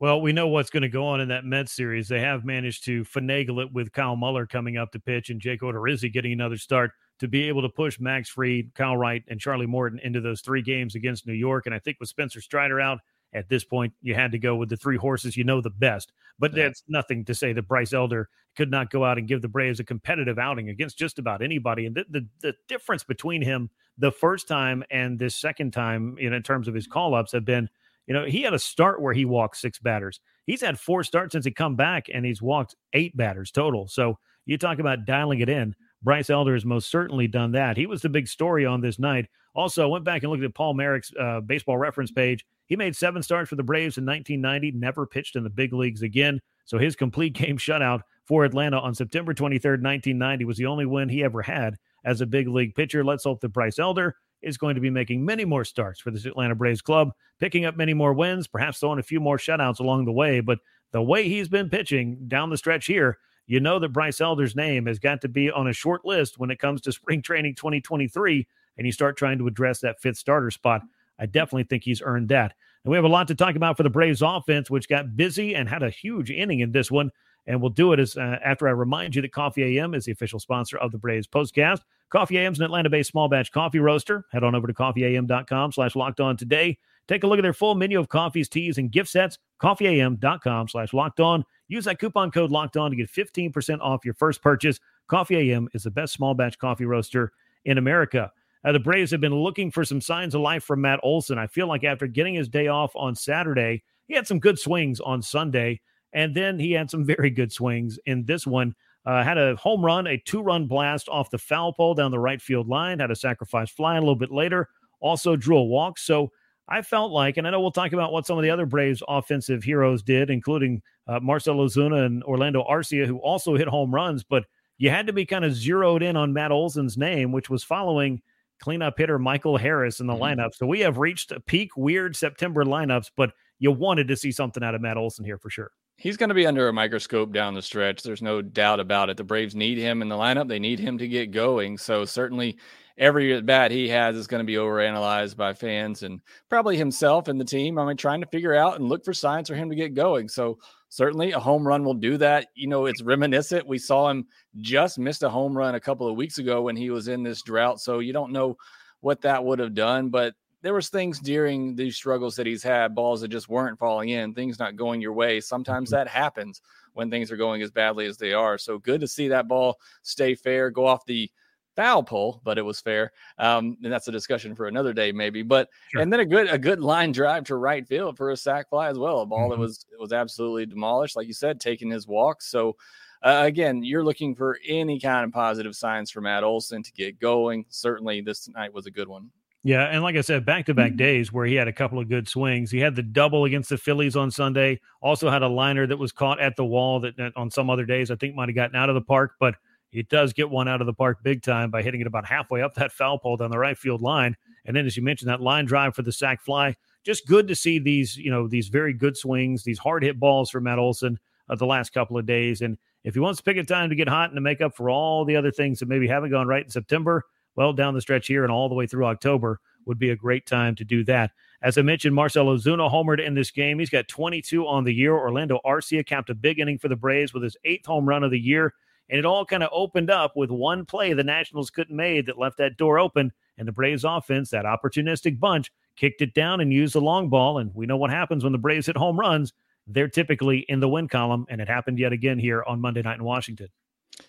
Well, 0.00 0.20
we 0.20 0.32
know 0.32 0.46
what's 0.46 0.70
going 0.70 0.84
to 0.84 0.88
go 0.88 1.04
on 1.04 1.20
in 1.20 1.26
that 1.28 1.44
Mets 1.44 1.72
series. 1.72 2.06
They 2.06 2.20
have 2.20 2.44
managed 2.44 2.84
to 2.84 3.02
finagle 3.02 3.60
it 3.60 3.72
with 3.72 3.90
Kyle 3.90 4.14
Muller 4.14 4.46
coming 4.46 4.76
up 4.76 4.92
to 4.92 5.00
pitch 5.00 5.30
and 5.30 5.40
Jake 5.40 5.62
Odorizzi 5.62 6.12
getting 6.12 6.32
another 6.32 6.56
start 6.56 6.92
to 7.18 7.26
be 7.26 7.48
able 7.48 7.62
to 7.62 7.68
push 7.68 7.98
Max 7.98 8.28
Fried, 8.28 8.70
Kyle 8.76 8.96
Wright, 8.96 9.24
and 9.26 9.40
Charlie 9.40 9.66
Morton 9.66 9.98
into 10.04 10.20
those 10.20 10.42
three 10.42 10.62
games 10.62 10.94
against 10.94 11.26
New 11.26 11.32
York. 11.32 11.66
And 11.66 11.74
I 11.74 11.80
think 11.80 11.96
with 11.98 12.08
Spencer 12.08 12.40
Strider 12.40 12.80
out, 12.80 13.00
at 13.34 13.48
this 13.48 13.64
point, 13.64 13.92
you 14.00 14.14
had 14.14 14.32
to 14.32 14.38
go 14.38 14.56
with 14.56 14.68
the 14.68 14.76
three 14.76 14.96
horses 14.96 15.36
you 15.36 15.44
know 15.44 15.60
the 15.60 15.70
best. 15.70 16.12
But 16.38 16.56
yeah. 16.56 16.64
that's 16.64 16.82
nothing 16.88 17.24
to 17.26 17.34
say 17.34 17.52
that 17.52 17.68
Bryce 17.68 17.92
Elder 17.92 18.28
could 18.56 18.70
not 18.70 18.90
go 18.90 19.04
out 19.04 19.18
and 19.18 19.28
give 19.28 19.42
the 19.42 19.48
Braves 19.48 19.80
a 19.80 19.84
competitive 19.84 20.38
outing 20.38 20.68
against 20.70 20.98
just 20.98 21.18
about 21.18 21.42
anybody. 21.42 21.86
And 21.86 21.94
the, 21.94 22.04
the, 22.10 22.26
the 22.40 22.54
difference 22.68 23.04
between 23.04 23.42
him 23.42 23.70
the 23.98 24.12
first 24.12 24.48
time 24.48 24.84
and 24.90 25.18
this 25.18 25.36
second 25.36 25.72
time, 25.72 26.16
you 26.18 26.30
know, 26.30 26.36
in 26.36 26.42
terms 26.42 26.68
of 26.68 26.74
his 26.74 26.86
mm-hmm. 26.86 26.92
call 26.92 27.14
ups, 27.14 27.32
have 27.32 27.44
been, 27.44 27.68
you 28.06 28.14
know, 28.14 28.24
he 28.24 28.42
had 28.42 28.54
a 28.54 28.58
start 28.58 29.02
where 29.02 29.14
he 29.14 29.24
walked 29.24 29.56
six 29.56 29.78
batters. 29.78 30.20
He's 30.46 30.62
had 30.62 30.80
four 30.80 31.04
starts 31.04 31.32
since 31.32 31.44
he 31.44 31.50
come 31.50 31.76
back, 31.76 32.06
and 32.12 32.24
he's 32.24 32.40
walked 32.40 32.74
eight 32.94 33.14
batters 33.16 33.50
total. 33.50 33.86
So 33.86 34.18
you 34.46 34.56
talk 34.56 34.78
about 34.78 35.04
dialing 35.04 35.40
it 35.40 35.48
in. 35.50 35.74
Bryce 36.02 36.30
Elder 36.30 36.54
has 36.54 36.64
most 36.64 36.90
certainly 36.90 37.26
done 37.26 37.52
that. 37.52 37.76
He 37.76 37.86
was 37.86 38.02
the 38.02 38.08
big 38.08 38.28
story 38.28 38.64
on 38.64 38.80
this 38.80 38.98
night. 38.98 39.26
Also, 39.54 39.82
I 39.82 39.86
went 39.86 40.04
back 40.04 40.22
and 40.22 40.30
looked 40.30 40.44
at 40.44 40.54
Paul 40.54 40.74
Marak's 40.74 41.12
uh, 41.18 41.40
baseball 41.40 41.76
reference 41.76 42.10
page. 42.10 42.44
He 42.66 42.76
made 42.76 42.94
seven 42.94 43.22
starts 43.22 43.48
for 43.48 43.56
the 43.56 43.62
Braves 43.62 43.98
in 43.98 44.06
1990, 44.06 44.78
never 44.78 45.06
pitched 45.06 45.36
in 45.36 45.42
the 45.42 45.50
big 45.50 45.72
leagues 45.72 46.02
again. 46.02 46.40
So 46.64 46.78
his 46.78 46.94
complete 46.94 47.32
game 47.34 47.58
shutout 47.58 48.02
for 48.24 48.44
Atlanta 48.44 48.78
on 48.78 48.94
September 48.94 49.34
23rd, 49.34 49.82
1990 49.82 50.44
was 50.44 50.58
the 50.58 50.66
only 50.66 50.86
win 50.86 51.08
he 51.08 51.24
ever 51.24 51.42
had 51.42 51.76
as 52.04 52.20
a 52.20 52.26
big 52.26 52.46
league 52.46 52.74
pitcher. 52.74 53.04
Let's 53.04 53.24
hope 53.24 53.40
that 53.40 53.48
Bryce 53.48 53.78
Elder 53.78 54.14
is 54.42 54.58
going 54.58 54.74
to 54.76 54.80
be 54.80 54.90
making 54.90 55.24
many 55.24 55.44
more 55.44 55.64
starts 55.64 55.98
for 55.98 56.10
this 56.10 56.26
Atlanta 56.26 56.54
Braves 56.54 56.82
club, 56.82 57.10
picking 57.40 57.64
up 57.64 57.76
many 57.76 57.94
more 57.94 58.12
wins, 58.12 58.46
perhaps 58.46 58.78
throwing 58.78 58.98
a 58.98 59.02
few 59.02 59.18
more 59.18 59.38
shutouts 59.38 59.80
along 59.80 60.04
the 60.04 60.12
way. 60.12 60.40
But 60.40 60.58
the 60.92 61.02
way 61.02 61.28
he's 61.28 61.48
been 61.48 61.68
pitching 61.68 62.18
down 62.28 62.50
the 62.50 62.56
stretch 62.56 62.86
here, 62.86 63.18
you 63.48 63.60
know 63.60 63.78
that 63.78 63.88
Bryce 63.92 64.20
Elder's 64.20 64.54
name 64.54 64.86
has 64.86 64.98
got 64.98 65.20
to 65.22 65.28
be 65.28 65.50
on 65.50 65.66
a 65.66 65.72
short 65.72 66.04
list 66.04 66.38
when 66.38 66.50
it 66.50 66.58
comes 66.58 66.80
to 66.82 66.92
spring 66.92 67.22
training 67.22 67.54
2023 67.56 68.46
and 68.76 68.86
you 68.86 68.92
start 68.92 69.16
trying 69.16 69.38
to 69.38 69.46
address 69.46 69.80
that 69.80 70.00
fifth 70.00 70.18
starter 70.18 70.50
spot. 70.50 70.82
I 71.18 71.26
definitely 71.26 71.64
think 71.64 71.82
he's 71.82 72.02
earned 72.02 72.28
that. 72.28 72.54
And 72.84 72.92
we 72.92 72.96
have 72.96 73.04
a 73.04 73.08
lot 73.08 73.26
to 73.28 73.34
talk 73.34 73.56
about 73.56 73.76
for 73.76 73.82
the 73.82 73.90
Braves 73.90 74.22
offense, 74.22 74.70
which 74.70 74.88
got 74.88 75.16
busy 75.16 75.54
and 75.54 75.68
had 75.68 75.82
a 75.82 75.90
huge 75.90 76.30
inning 76.30 76.60
in 76.60 76.70
this 76.70 76.90
one. 76.90 77.10
And 77.46 77.60
we'll 77.60 77.70
do 77.70 77.92
it 77.94 77.98
as 77.98 78.16
uh, 78.16 78.38
after 78.44 78.68
I 78.68 78.72
remind 78.72 79.16
you 79.16 79.22
that 79.22 79.32
Coffee 79.32 79.78
AM 79.78 79.94
is 79.94 80.04
the 80.04 80.12
official 80.12 80.38
sponsor 80.38 80.76
of 80.76 80.92
the 80.92 80.98
Braves 80.98 81.26
postcast. 81.26 81.80
Coffee 82.10 82.38
AM 82.38 82.52
is 82.52 82.58
an 82.58 82.66
Atlanta-based 82.66 83.10
small 83.10 83.28
batch 83.28 83.50
coffee 83.50 83.78
roaster. 83.78 84.24
Head 84.30 84.44
on 84.44 84.54
over 84.54 84.66
to 84.66 84.74
coffeeam.com 84.74 85.72
slash 85.72 85.96
locked 85.96 86.20
on 86.20 86.36
today. 86.36 86.78
Take 87.08 87.24
a 87.24 87.26
look 87.26 87.38
at 87.38 87.42
their 87.42 87.54
full 87.54 87.74
menu 87.74 87.98
of 87.98 88.10
coffees, 88.10 88.50
teas, 88.50 88.76
and 88.76 88.92
gift 88.92 89.08
sets. 89.08 89.38
Coffeeam.com 89.60 90.68
slash 90.68 90.92
locked 90.92 91.20
on. 91.20 91.44
Use 91.68 91.84
that 91.84 91.98
coupon 91.98 92.30
code 92.30 92.50
locked 92.50 92.76
on 92.76 92.90
to 92.90 92.96
get 92.96 93.10
15% 93.10 93.80
off 93.80 94.04
your 94.04 94.14
first 94.14 94.42
purchase. 94.42 94.80
Coffee 95.06 95.36
AM 95.36 95.68
is 95.74 95.84
the 95.84 95.90
best 95.90 96.14
small 96.14 96.34
batch 96.34 96.58
coffee 96.58 96.86
roaster 96.86 97.32
in 97.64 97.78
America. 97.78 98.32
Uh, 98.64 98.72
the 98.72 98.80
Braves 98.80 99.10
have 99.10 99.20
been 99.20 99.34
looking 99.34 99.70
for 99.70 99.84
some 99.84 100.00
signs 100.00 100.34
of 100.34 100.40
life 100.40 100.64
from 100.64 100.80
Matt 100.80 101.00
Olson. 101.02 101.38
I 101.38 101.46
feel 101.46 101.68
like 101.68 101.84
after 101.84 102.06
getting 102.06 102.34
his 102.34 102.48
day 102.48 102.68
off 102.68 102.94
on 102.96 103.14
Saturday, 103.14 103.82
he 104.08 104.14
had 104.14 104.26
some 104.26 104.40
good 104.40 104.58
swings 104.58 105.00
on 105.00 105.22
Sunday, 105.22 105.80
and 106.12 106.34
then 106.34 106.58
he 106.58 106.72
had 106.72 106.90
some 106.90 107.04
very 107.16 107.30
good 107.30 107.52
swings 107.52 107.98
in 108.06 108.24
this 108.24 108.46
one. 108.46 108.74
Uh, 109.06 109.22
had 109.22 109.38
a 109.38 109.56
home 109.56 109.84
run, 109.84 110.06
a 110.06 110.18
two 110.18 110.42
run 110.42 110.66
blast 110.66 111.08
off 111.08 111.30
the 111.30 111.38
foul 111.38 111.72
pole 111.72 111.94
down 111.94 112.10
the 112.10 112.18
right 112.18 112.42
field 112.42 112.68
line, 112.68 112.98
had 112.98 113.10
a 113.10 113.16
sacrifice 113.16 113.70
fly 113.70 113.96
a 113.96 114.00
little 114.00 114.16
bit 114.16 114.32
later, 114.32 114.68
also 115.00 115.36
drew 115.36 115.56
a 115.56 115.64
walk. 115.64 115.98
So 115.98 116.30
I 116.68 116.82
felt 116.82 117.12
like, 117.12 117.36
and 117.36 117.46
I 117.46 117.50
know 117.50 117.60
we'll 117.60 117.70
talk 117.70 117.92
about 117.92 118.12
what 118.12 118.26
some 118.26 118.36
of 118.36 118.42
the 118.42 118.50
other 118.50 118.66
Braves 118.66 119.02
offensive 119.08 119.64
heroes 119.64 120.02
did, 120.02 120.28
including 120.28 120.82
uh, 121.06 121.18
Marcell 121.20 121.56
Ozuna 121.56 122.04
and 122.04 122.22
Orlando 122.24 122.64
Arcia, 122.68 123.06
who 123.06 123.16
also 123.18 123.56
hit 123.56 123.68
home 123.68 123.94
runs, 123.94 124.22
but 124.22 124.44
you 124.76 124.90
had 124.90 125.06
to 125.06 125.12
be 125.12 125.26
kind 125.26 125.44
of 125.44 125.54
zeroed 125.54 126.02
in 126.02 126.16
on 126.16 126.32
Matt 126.32 126.52
Olson's 126.52 126.96
name, 126.96 127.32
which 127.32 127.50
was 127.50 127.64
following 127.64 128.22
cleanup 128.60 128.98
hitter 128.98 129.18
Michael 129.18 129.56
Harris 129.56 130.00
in 130.00 130.06
the 130.06 130.12
mm-hmm. 130.12 130.40
lineup. 130.40 130.54
So 130.54 130.66
we 130.66 130.80
have 130.80 130.98
reached 130.98 131.32
a 131.32 131.40
peak 131.40 131.76
weird 131.76 132.16
September 132.16 132.64
lineups, 132.64 133.10
but 133.16 133.32
you 133.58 133.72
wanted 133.72 134.08
to 134.08 134.16
see 134.16 134.30
something 134.30 134.62
out 134.62 134.74
of 134.74 134.80
Matt 134.80 134.96
Olson 134.96 135.24
here 135.24 135.38
for 135.38 135.50
sure. 135.50 135.70
He's 135.96 136.16
going 136.16 136.28
to 136.28 136.34
be 136.34 136.46
under 136.46 136.68
a 136.68 136.72
microscope 136.72 137.32
down 137.32 137.54
the 137.54 137.62
stretch. 137.62 138.04
There's 138.04 138.22
no 138.22 138.40
doubt 138.40 138.78
about 138.78 139.10
it. 139.10 139.16
The 139.16 139.24
Braves 139.24 139.56
need 139.56 139.78
him 139.78 140.00
in 140.00 140.08
the 140.08 140.16
lineup. 140.16 140.46
They 140.46 140.60
need 140.60 140.78
him 140.78 140.96
to 140.98 141.08
get 141.08 141.32
going. 141.32 141.76
So 141.76 142.04
certainly 142.04 142.56
every 142.98 143.32
at 143.32 143.46
bat 143.46 143.70
he 143.70 143.88
has 143.88 144.16
is 144.16 144.26
going 144.26 144.40
to 144.40 144.46
be 144.46 144.54
overanalyzed 144.54 145.36
by 145.36 145.54
fans 145.54 146.02
and 146.02 146.20
probably 146.48 146.76
himself 146.76 147.28
and 147.28 147.40
the 147.40 147.44
team. 147.44 147.78
I 147.78 147.84
mean, 147.86 147.96
trying 147.96 148.20
to 148.20 148.26
figure 148.26 148.54
out 148.54 148.78
and 148.78 148.88
look 148.88 149.04
for 149.04 149.14
signs 149.14 149.48
for 149.48 149.54
him 149.54 149.70
to 149.70 149.76
get 149.76 149.94
going. 149.94 150.28
So 150.28 150.58
certainly 150.88 151.32
a 151.32 151.38
home 151.38 151.66
run 151.66 151.84
will 151.84 151.94
do 151.94 152.16
that. 152.18 152.48
You 152.54 152.66
know, 152.66 152.86
it's 152.86 153.02
reminiscent. 153.02 153.66
We 153.66 153.78
saw 153.78 154.10
him 154.10 154.26
just 154.58 154.98
missed 154.98 155.22
a 155.22 155.30
home 155.30 155.56
run 155.56 155.76
a 155.76 155.80
couple 155.80 156.08
of 156.08 156.16
weeks 156.16 156.38
ago 156.38 156.62
when 156.62 156.76
he 156.76 156.90
was 156.90 157.08
in 157.08 157.22
this 157.22 157.42
drought. 157.42 157.80
So 157.80 158.00
you 158.00 158.12
don't 158.12 158.32
know 158.32 158.56
what 159.00 159.20
that 159.22 159.44
would 159.44 159.60
have 159.60 159.74
done, 159.74 160.08
but 160.08 160.34
there 160.60 160.74
was 160.74 160.88
things 160.88 161.20
during 161.20 161.76
these 161.76 161.96
struggles 161.96 162.34
that 162.34 162.46
he's 162.46 162.64
had, 162.64 162.94
balls 162.94 163.20
that 163.20 163.28
just 163.28 163.48
weren't 163.48 163.78
falling 163.78 164.08
in, 164.08 164.34
things 164.34 164.58
not 164.58 164.74
going 164.74 165.00
your 165.00 165.12
way. 165.12 165.40
Sometimes 165.40 165.90
mm-hmm. 165.90 165.98
that 165.98 166.08
happens 166.08 166.60
when 166.94 167.10
things 167.10 167.30
are 167.30 167.36
going 167.36 167.62
as 167.62 167.70
badly 167.70 168.06
as 168.06 168.16
they 168.16 168.32
are. 168.32 168.58
So 168.58 168.78
good 168.78 169.00
to 169.02 169.06
see 169.06 169.28
that 169.28 169.46
ball 169.46 169.76
stay 170.02 170.34
fair, 170.34 170.70
go 170.70 170.84
off 170.84 171.06
the 171.06 171.30
foul 171.78 172.02
pole, 172.02 172.40
but 172.42 172.58
it 172.58 172.62
was 172.62 172.80
fair. 172.80 173.12
Um, 173.38 173.76
and 173.84 173.92
that's 173.92 174.08
a 174.08 174.12
discussion 174.12 174.56
for 174.56 174.66
another 174.66 174.92
day, 174.92 175.12
maybe. 175.12 175.42
But 175.42 175.68
sure. 175.92 176.02
and 176.02 176.12
then 176.12 176.18
a 176.18 176.24
good 176.24 176.50
a 176.50 176.58
good 176.58 176.80
line 176.80 177.12
drive 177.12 177.44
to 177.44 177.56
right 177.56 177.86
field 177.86 178.16
for 178.16 178.30
a 178.30 178.36
sac 178.36 178.68
fly 178.68 178.88
as 178.88 178.98
well. 178.98 179.20
A 179.20 179.26
ball 179.26 179.42
mm-hmm. 179.42 179.50
that 179.50 179.58
was 179.58 179.86
was 179.96 180.12
absolutely 180.12 180.66
demolished, 180.66 181.14
like 181.14 181.28
you 181.28 181.32
said, 181.32 181.60
taking 181.60 181.88
his 181.88 182.08
walk. 182.08 182.42
So 182.42 182.76
uh, 183.22 183.42
again, 183.44 183.84
you're 183.84 184.04
looking 184.04 184.34
for 184.34 184.58
any 184.66 184.98
kind 184.98 185.24
of 185.24 185.30
positive 185.30 185.76
signs 185.76 186.10
for 186.10 186.20
Matt 186.20 186.42
Olson 186.42 186.82
to 186.82 186.92
get 186.92 187.20
going. 187.20 187.64
Certainly, 187.68 188.22
this 188.22 188.48
night 188.48 188.74
was 188.74 188.86
a 188.86 188.90
good 188.90 189.06
one. 189.06 189.30
Yeah, 189.62 189.84
and 189.84 190.02
like 190.02 190.16
I 190.16 190.20
said, 190.22 190.44
back 190.44 190.66
to 190.66 190.74
back 190.74 190.96
days 190.96 191.32
where 191.32 191.46
he 191.46 191.54
had 191.54 191.68
a 191.68 191.72
couple 191.72 192.00
of 192.00 192.08
good 192.08 192.28
swings. 192.28 192.70
He 192.72 192.78
had 192.78 192.96
the 192.96 193.02
double 193.02 193.44
against 193.44 193.70
the 193.70 193.78
Phillies 193.78 194.16
on 194.16 194.30
Sunday. 194.30 194.80
Also 195.00 195.30
had 195.30 195.42
a 195.42 195.48
liner 195.48 195.86
that 195.86 195.96
was 195.96 196.10
caught 196.10 196.40
at 196.40 196.56
the 196.56 196.64
wall 196.64 197.00
that, 197.00 197.16
that 197.18 197.32
on 197.36 197.50
some 197.50 197.70
other 197.70 197.84
days 197.84 198.10
I 198.10 198.16
think 198.16 198.34
might 198.34 198.48
have 198.48 198.56
gotten 198.56 198.76
out 198.76 198.88
of 198.88 198.94
the 198.94 199.00
park, 199.00 199.32
but 199.38 199.56
it 199.92 200.08
does 200.08 200.32
get 200.32 200.50
one 200.50 200.68
out 200.68 200.80
of 200.80 200.86
the 200.86 200.92
park 200.92 201.18
big 201.22 201.42
time 201.42 201.70
by 201.70 201.82
hitting 201.82 202.00
it 202.00 202.06
about 202.06 202.26
halfway 202.26 202.62
up 202.62 202.74
that 202.74 202.92
foul 202.92 203.18
pole 203.18 203.36
down 203.36 203.50
the 203.50 203.58
right 203.58 203.78
field 203.78 204.02
line. 204.02 204.36
And 204.66 204.76
then, 204.76 204.86
as 204.86 204.96
you 204.96 205.02
mentioned, 205.02 205.30
that 205.30 205.40
line 205.40 205.64
drive 205.64 205.94
for 205.94 206.02
the 206.02 206.12
sac 206.12 206.42
fly. 206.42 206.76
Just 207.04 207.26
good 207.26 207.48
to 207.48 207.54
see 207.54 207.78
these, 207.78 208.16
you 208.16 208.30
know, 208.30 208.46
these 208.46 208.68
very 208.68 208.92
good 208.92 209.16
swings, 209.16 209.64
these 209.64 209.78
hard 209.78 210.02
hit 210.02 210.20
balls 210.20 210.50
for 210.50 210.60
Matt 210.60 210.78
Olson 210.78 211.18
uh, 211.48 211.54
the 211.54 211.66
last 211.66 211.92
couple 211.92 212.18
of 212.18 212.26
days. 212.26 212.60
And 212.60 212.76
if 213.04 213.14
he 213.14 213.20
wants 213.20 213.38
to 213.38 213.44
pick 213.44 213.56
a 213.56 213.64
time 213.64 213.88
to 213.88 213.96
get 213.96 214.08
hot 214.08 214.30
and 214.30 214.36
to 214.36 214.42
make 214.42 214.60
up 214.60 214.76
for 214.76 214.90
all 214.90 215.24
the 215.24 215.36
other 215.36 215.50
things 215.50 215.78
that 215.78 215.88
maybe 215.88 216.06
haven't 216.06 216.30
gone 216.30 216.46
right 216.46 216.64
in 216.64 216.70
September, 216.70 217.24
well, 217.56 217.72
down 217.72 217.94
the 217.94 218.00
stretch 218.00 218.26
here 218.26 218.44
and 218.44 218.52
all 218.52 218.68
the 218.68 218.74
way 218.74 218.86
through 218.86 219.06
October 219.06 219.60
would 219.86 219.98
be 219.98 220.10
a 220.10 220.16
great 220.16 220.46
time 220.46 220.74
to 220.76 220.84
do 220.84 221.02
that. 221.04 221.30
As 221.62 221.78
I 221.78 221.82
mentioned, 221.82 222.14
Marcell 222.14 222.46
Ozuna 222.46 222.92
homered 222.92 223.24
in 223.24 223.34
this 223.34 223.50
game. 223.50 223.78
He's 223.78 223.90
got 223.90 224.06
22 224.06 224.66
on 224.66 224.84
the 224.84 224.92
year. 224.92 225.14
Orlando 225.14 225.58
Arcia 225.64 226.06
capped 226.06 226.30
a 226.30 226.34
big 226.34 226.60
inning 226.60 226.78
for 226.78 226.88
the 226.88 226.94
Braves 226.94 227.32
with 227.32 227.42
his 227.42 227.56
eighth 227.64 227.86
home 227.86 228.06
run 228.06 228.22
of 228.22 228.30
the 228.30 228.38
year 228.38 228.74
And 229.10 229.18
it 229.18 229.24
all 229.24 229.44
kind 229.44 229.62
of 229.62 229.70
opened 229.72 230.10
up 230.10 230.36
with 230.36 230.50
one 230.50 230.84
play 230.84 231.12
the 231.12 231.24
Nationals 231.24 231.70
couldn't 231.70 231.96
make 231.96 232.26
that 232.26 232.38
left 232.38 232.58
that 232.58 232.76
door 232.76 232.98
open. 232.98 233.32
And 233.56 233.66
the 233.66 233.72
Braves 233.72 234.04
offense, 234.04 234.50
that 234.50 234.64
opportunistic 234.64 235.40
bunch, 235.40 235.72
kicked 235.96 236.22
it 236.22 236.34
down 236.34 236.60
and 236.60 236.72
used 236.72 236.94
the 236.94 237.00
long 237.00 237.28
ball. 237.28 237.58
And 237.58 237.74
we 237.74 237.86
know 237.86 237.96
what 237.96 238.10
happens 238.10 238.44
when 238.44 238.52
the 238.52 238.58
Braves 238.58 238.86
hit 238.86 238.96
home 238.96 239.18
runs. 239.18 239.52
They're 239.86 240.08
typically 240.08 240.58
in 240.68 240.80
the 240.80 240.88
win 240.88 241.08
column. 241.08 241.46
And 241.48 241.60
it 241.60 241.68
happened 241.68 241.98
yet 241.98 242.12
again 242.12 242.38
here 242.38 242.62
on 242.66 242.80
Monday 242.80 243.02
night 243.02 243.18
in 243.18 243.24
Washington. 243.24 243.68